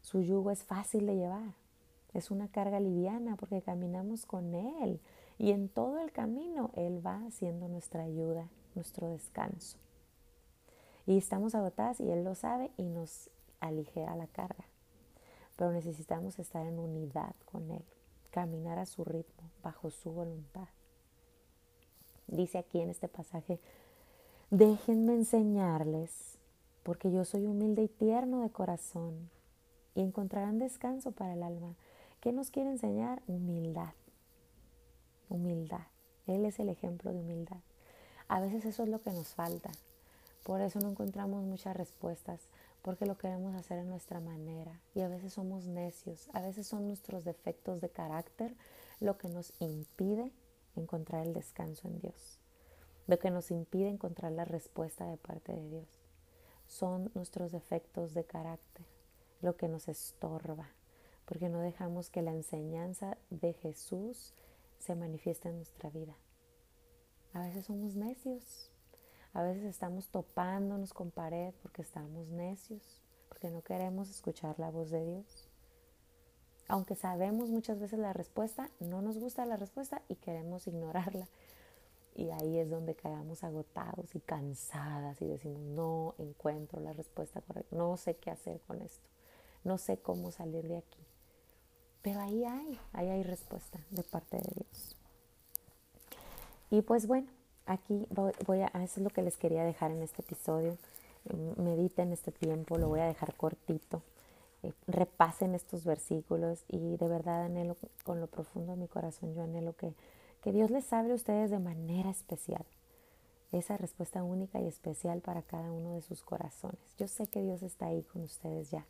su 0.02 0.22
yugo 0.22 0.52
es 0.52 0.64
fácil 0.64 1.08
de 1.08 1.16
llevar, 1.16 1.56
es 2.14 2.30
una 2.30 2.50
carga 2.50 2.80
liviana 2.80 3.36
porque 3.36 3.64
caminamos 3.64 4.28
con 4.28 4.54
Él 4.54 5.02
y 5.40 5.52
en 5.52 5.70
todo 5.70 6.00
el 6.00 6.12
camino 6.12 6.70
Él 6.76 7.04
va 7.04 7.20
siendo 7.32 7.68
nuestra 7.68 8.04
ayuda, 8.04 8.48
nuestro 8.76 9.08
descanso. 9.08 9.80
Y 11.08 11.18
estamos 11.18 11.56
agotadas 11.56 12.00
y 12.00 12.12
Él 12.12 12.24
lo 12.24 12.36
sabe 12.36 12.70
y 12.78 12.84
nos 12.84 13.32
aligera 13.60 14.16
la 14.16 14.28
carga. 14.28 14.66
Pero 15.56 15.72
necesitamos 15.72 16.40
estar 16.40 16.66
en 16.66 16.80
unidad 16.80 17.36
con 17.46 17.72
Él, 17.72 17.84
caminar 18.32 18.80
a 18.80 18.86
su 18.86 19.04
ritmo, 19.04 19.50
bajo 19.64 19.90
su 19.92 20.12
voluntad. 20.12 20.68
Dice 22.28 22.58
aquí 22.58 22.82
en 22.82 22.90
este 22.90 23.08
pasaje, 23.08 23.60
Déjenme 24.52 25.14
enseñarles, 25.16 26.38
porque 26.84 27.12
yo 27.12 27.26
soy 27.26 27.46
humilde 27.46 27.84
y 27.84 27.88
tierno 27.88 28.42
de 28.42 28.52
corazón, 28.52 29.30
y 29.96 30.02
encontrarán 30.02 30.60
descanso 30.60 31.12
para 31.12 31.34
el 31.34 31.42
alma. 31.42 31.76
¿Qué 32.22 32.32
nos 32.32 32.52
quiere 32.52 32.70
enseñar? 32.70 33.24
Humildad. 33.28 33.94
Humildad. 35.30 35.88
Él 36.28 36.46
es 36.46 36.60
el 36.60 36.70
ejemplo 36.70 37.12
de 37.12 37.20
humildad. 37.20 37.58
A 38.28 38.40
veces 38.40 38.66
eso 38.66 38.84
es 38.84 38.90
lo 38.90 39.02
que 39.02 39.12
nos 39.12 39.34
falta. 39.34 39.72
Por 40.44 40.62
eso 40.62 40.80
no 40.80 40.90
encontramos 40.90 41.44
muchas 41.44 41.76
respuestas, 41.76 42.40
porque 42.86 43.08
lo 43.08 43.18
queremos 43.18 43.56
hacer 43.56 43.80
en 43.80 43.90
nuestra 43.90 44.20
manera. 44.20 44.80
Y 44.94 45.02
a 45.02 45.08
veces 45.08 45.34
somos 45.34 45.66
necios, 45.66 46.30
a 46.34 46.42
veces 46.42 46.68
son 46.68 46.88
nuestros 46.88 47.26
defectos 47.26 47.82
de 47.82 47.90
carácter 47.90 48.56
lo 49.00 49.18
que 49.18 49.28
nos 49.28 49.54
impide 49.60 50.32
encontrar 50.76 51.26
el 51.26 51.34
descanso 51.34 51.88
en 51.88 51.98
Dios, 51.98 52.40
lo 53.08 53.18
que 53.18 53.32
nos 53.32 53.50
impide 53.50 53.90
encontrar 53.90 54.34
la 54.34 54.46
respuesta 54.46 55.08
de 55.08 55.18
parte 55.18 55.52
de 55.52 55.68
Dios. 55.68 55.88
Son 56.68 57.10
nuestros 57.16 57.52
defectos 57.52 58.14
de 58.14 58.24
carácter 58.24 58.86
lo 59.42 59.58
que 59.58 59.68
nos 59.68 59.88
estorba, 59.88 60.70
porque 61.26 61.50
no 61.50 61.62
dejamos 61.62 62.12
que 62.12 62.22
la 62.22 62.34
enseñanza 62.34 63.18
de 63.32 63.54
Jesús 63.54 64.36
se 64.78 64.94
manifieste 64.94 65.50
en 65.50 65.56
nuestra 65.56 65.90
vida. 65.90 66.16
A 67.34 67.42
veces 67.42 67.66
somos 67.66 67.96
necios, 67.96 68.70
a 69.36 69.44
veces 69.44 69.66
estamos 69.66 70.08
topándonos 70.08 70.94
con 70.94 71.12
pared 71.12 71.54
porque 71.62 71.82
estamos 71.82 72.30
necios, 72.30 73.04
porque 73.28 73.50
no 73.50 73.62
queremos 73.62 74.10
escuchar 74.10 74.58
la 74.60 74.72
voz 74.72 74.92
de 74.92 75.06
Dios. 75.06 75.50
Aunque 76.70 76.96
sabemos 76.96 77.50
muchas 77.50 77.78
veces 77.78 78.00
la 78.00 78.14
respuesta, 78.14 78.72
no 78.80 79.02
nos 79.02 79.20
gusta 79.20 79.46
la 79.46 79.58
respuesta 79.58 80.02
y 80.08 80.16
queremos 80.16 80.68
ignorarla. 80.68 81.28
Y 82.16 82.30
ahí 82.30 82.60
es 82.60 82.70
donde 82.70 82.96
quedamos 82.96 83.44
agotados 83.44 84.16
y 84.16 84.22
cansadas 84.22 85.22
y 85.22 85.28
decimos, 85.28 85.60
no 85.60 86.16
encuentro 86.18 86.80
la 86.80 86.94
respuesta 86.94 87.42
correcta, 87.42 87.76
no 87.76 87.98
sé 87.98 88.16
qué 88.16 88.32
hacer 88.32 88.62
con 88.62 88.82
esto, 88.82 89.10
no 89.66 89.78
sé 89.78 89.98
cómo 89.98 90.32
salir 90.32 90.66
de 90.70 90.78
aquí. 90.78 91.06
Pero 92.02 92.22
ahí 92.22 92.46
hay, 92.46 92.80
ahí 92.94 93.10
hay 93.10 93.24
respuesta 93.24 93.82
de 93.90 94.04
parte 94.04 94.38
de 94.38 94.50
Dios. 94.56 94.96
Y 96.70 96.82
pues 96.84 97.06
bueno, 97.06 97.35
aquí 97.66 98.08
voy, 98.10 98.62
a, 98.62 98.68
eso 98.84 99.00
es 99.00 99.04
lo 99.04 99.10
que 99.10 99.22
les 99.22 99.38
quería 99.38 99.64
dejar 99.64 99.92
en 99.92 100.02
este 100.02 100.22
episodio. 100.22 100.78
Mediten 101.58 102.12
este 102.12 102.32
tiempo, 102.32 102.78
lo 102.78 102.88
voy 102.88 103.00
a 103.00 103.06
dejar 103.06 103.36
cortito. 103.36 104.02
Eh, 104.64 104.74
repasen 104.88 105.56
estos 105.56 105.86
versículos 105.86 106.64
y 106.68 106.98
de 106.98 107.08
verdad 107.08 107.44
anhelo 107.44 107.76
con 108.04 108.20
lo 108.20 108.28
profundo 108.28 108.74
de 108.74 108.78
mi 108.78 108.88
corazón, 108.88 109.34
yo 109.34 109.44
anhelo 109.44 109.76
que, 109.76 109.94
que 110.42 110.52
Dios 110.52 110.70
les 110.72 110.92
hable 110.94 111.14
a 111.14 111.16
ustedes 111.16 111.52
de 111.52 111.60
manera 111.60 112.10
especial. 112.10 112.66
Esa 113.52 113.78
respuesta 113.78 114.24
única 114.24 114.60
y 114.60 114.68
especial 114.68 115.22
para 115.22 115.42
cada 115.42 115.72
uno 115.72 115.94
de 115.94 116.02
sus 116.02 116.24
corazones. 116.24 116.80
Yo 116.98 117.08
sé 117.08 117.28
que 117.28 117.42
Dios 117.42 117.64
está 117.64 117.88
ahí 117.88 118.04
con 118.04 118.24
ustedes 118.24 118.70
ya. 118.72 118.86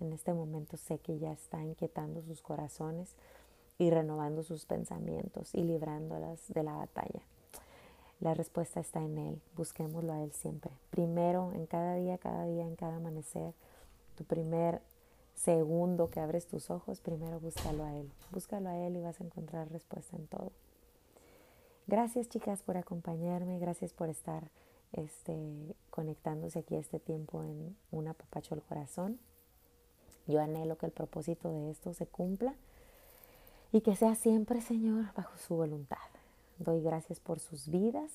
En 0.00 0.12
este 0.12 0.32
momento 0.32 0.76
sé 0.76 0.98
que 0.98 1.18
ya 1.18 1.32
está 1.32 1.62
inquietando 1.62 2.22
sus 2.22 2.40
corazones 2.40 3.14
y 3.78 3.90
renovando 3.90 4.42
sus 4.42 4.64
pensamientos 4.64 5.54
y 5.54 5.62
librándolas 5.62 6.40
de 6.48 6.62
la 6.62 6.74
batalla. 6.74 7.22
La 8.20 8.34
respuesta 8.34 8.80
está 8.80 9.00
en 9.00 9.16
Él. 9.18 9.40
Busquémoslo 9.56 10.12
a 10.12 10.22
Él 10.22 10.32
siempre. 10.32 10.72
Primero, 10.90 11.52
en 11.52 11.66
cada 11.66 11.94
día, 11.94 12.18
cada 12.18 12.44
día, 12.46 12.66
en 12.66 12.74
cada 12.74 12.96
amanecer. 12.96 13.54
Tu 14.16 14.24
primer 14.24 14.82
segundo 15.34 16.10
que 16.10 16.18
abres 16.18 16.46
tus 16.48 16.70
ojos, 16.70 17.00
primero 17.00 17.38
búscalo 17.38 17.84
a 17.84 17.94
Él. 17.94 18.10
Búscalo 18.32 18.68
a 18.68 18.76
Él 18.76 18.96
y 18.96 19.02
vas 19.02 19.20
a 19.20 19.24
encontrar 19.24 19.70
respuesta 19.70 20.16
en 20.16 20.26
todo. 20.26 20.50
Gracias 21.86 22.28
chicas 22.28 22.62
por 22.62 22.76
acompañarme. 22.76 23.58
Gracias 23.60 23.92
por 23.92 24.08
estar 24.08 24.50
este, 24.92 25.76
conectándose 25.90 26.58
aquí 26.58 26.74
a 26.74 26.80
este 26.80 26.98
tiempo 26.98 27.44
en 27.44 27.76
un 27.92 28.08
apapacho 28.08 28.54
al 28.54 28.62
corazón. 28.62 29.20
Yo 30.26 30.40
anhelo 30.40 30.76
que 30.76 30.86
el 30.86 30.92
propósito 30.92 31.50
de 31.50 31.70
esto 31.70 31.94
se 31.94 32.06
cumpla 32.06 32.54
y 33.72 33.80
que 33.80 33.96
sea 33.96 34.14
siempre, 34.14 34.60
Señor, 34.60 35.14
bajo 35.14 35.38
su 35.38 35.54
voluntad. 35.54 35.96
Doy 36.58 36.82
gracias 36.82 37.20
por 37.20 37.40
sus 37.40 37.68
vidas 37.68 38.10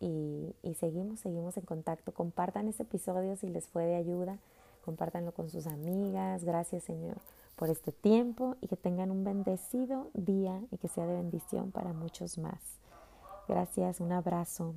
y, 0.00 0.54
seguimos, 0.80 1.20
seguimos 1.20 1.56
en 1.56 1.64
contacto. 1.64 2.12
Compartan 2.12 2.68
este 2.68 2.82
episodio 2.82 3.36
si 3.36 3.48
les 3.48 3.68
fue 3.68 3.84
de 3.84 3.94
ayuda, 3.94 4.38
compártanlo 4.84 5.32
con 5.32 5.48
sus 5.48 5.66
amigas. 5.66 6.44
Gracias, 6.44 6.84
Señor, 6.84 7.18
por 7.56 7.70
este 7.70 7.92
tiempo 7.92 8.56
y 8.60 8.66
que 8.66 8.76
tengan 8.76 9.10
un 9.10 9.22
bendecido 9.22 10.10
día 10.14 10.60
y 10.70 10.78
que 10.78 10.88
sea 10.88 11.06
de 11.06 11.14
bendición 11.14 11.70
para 11.70 11.92
muchos 11.92 12.36
más. 12.38 12.60
Gracias, 13.48 14.00
un 14.00 14.12
abrazo. 14.12 14.74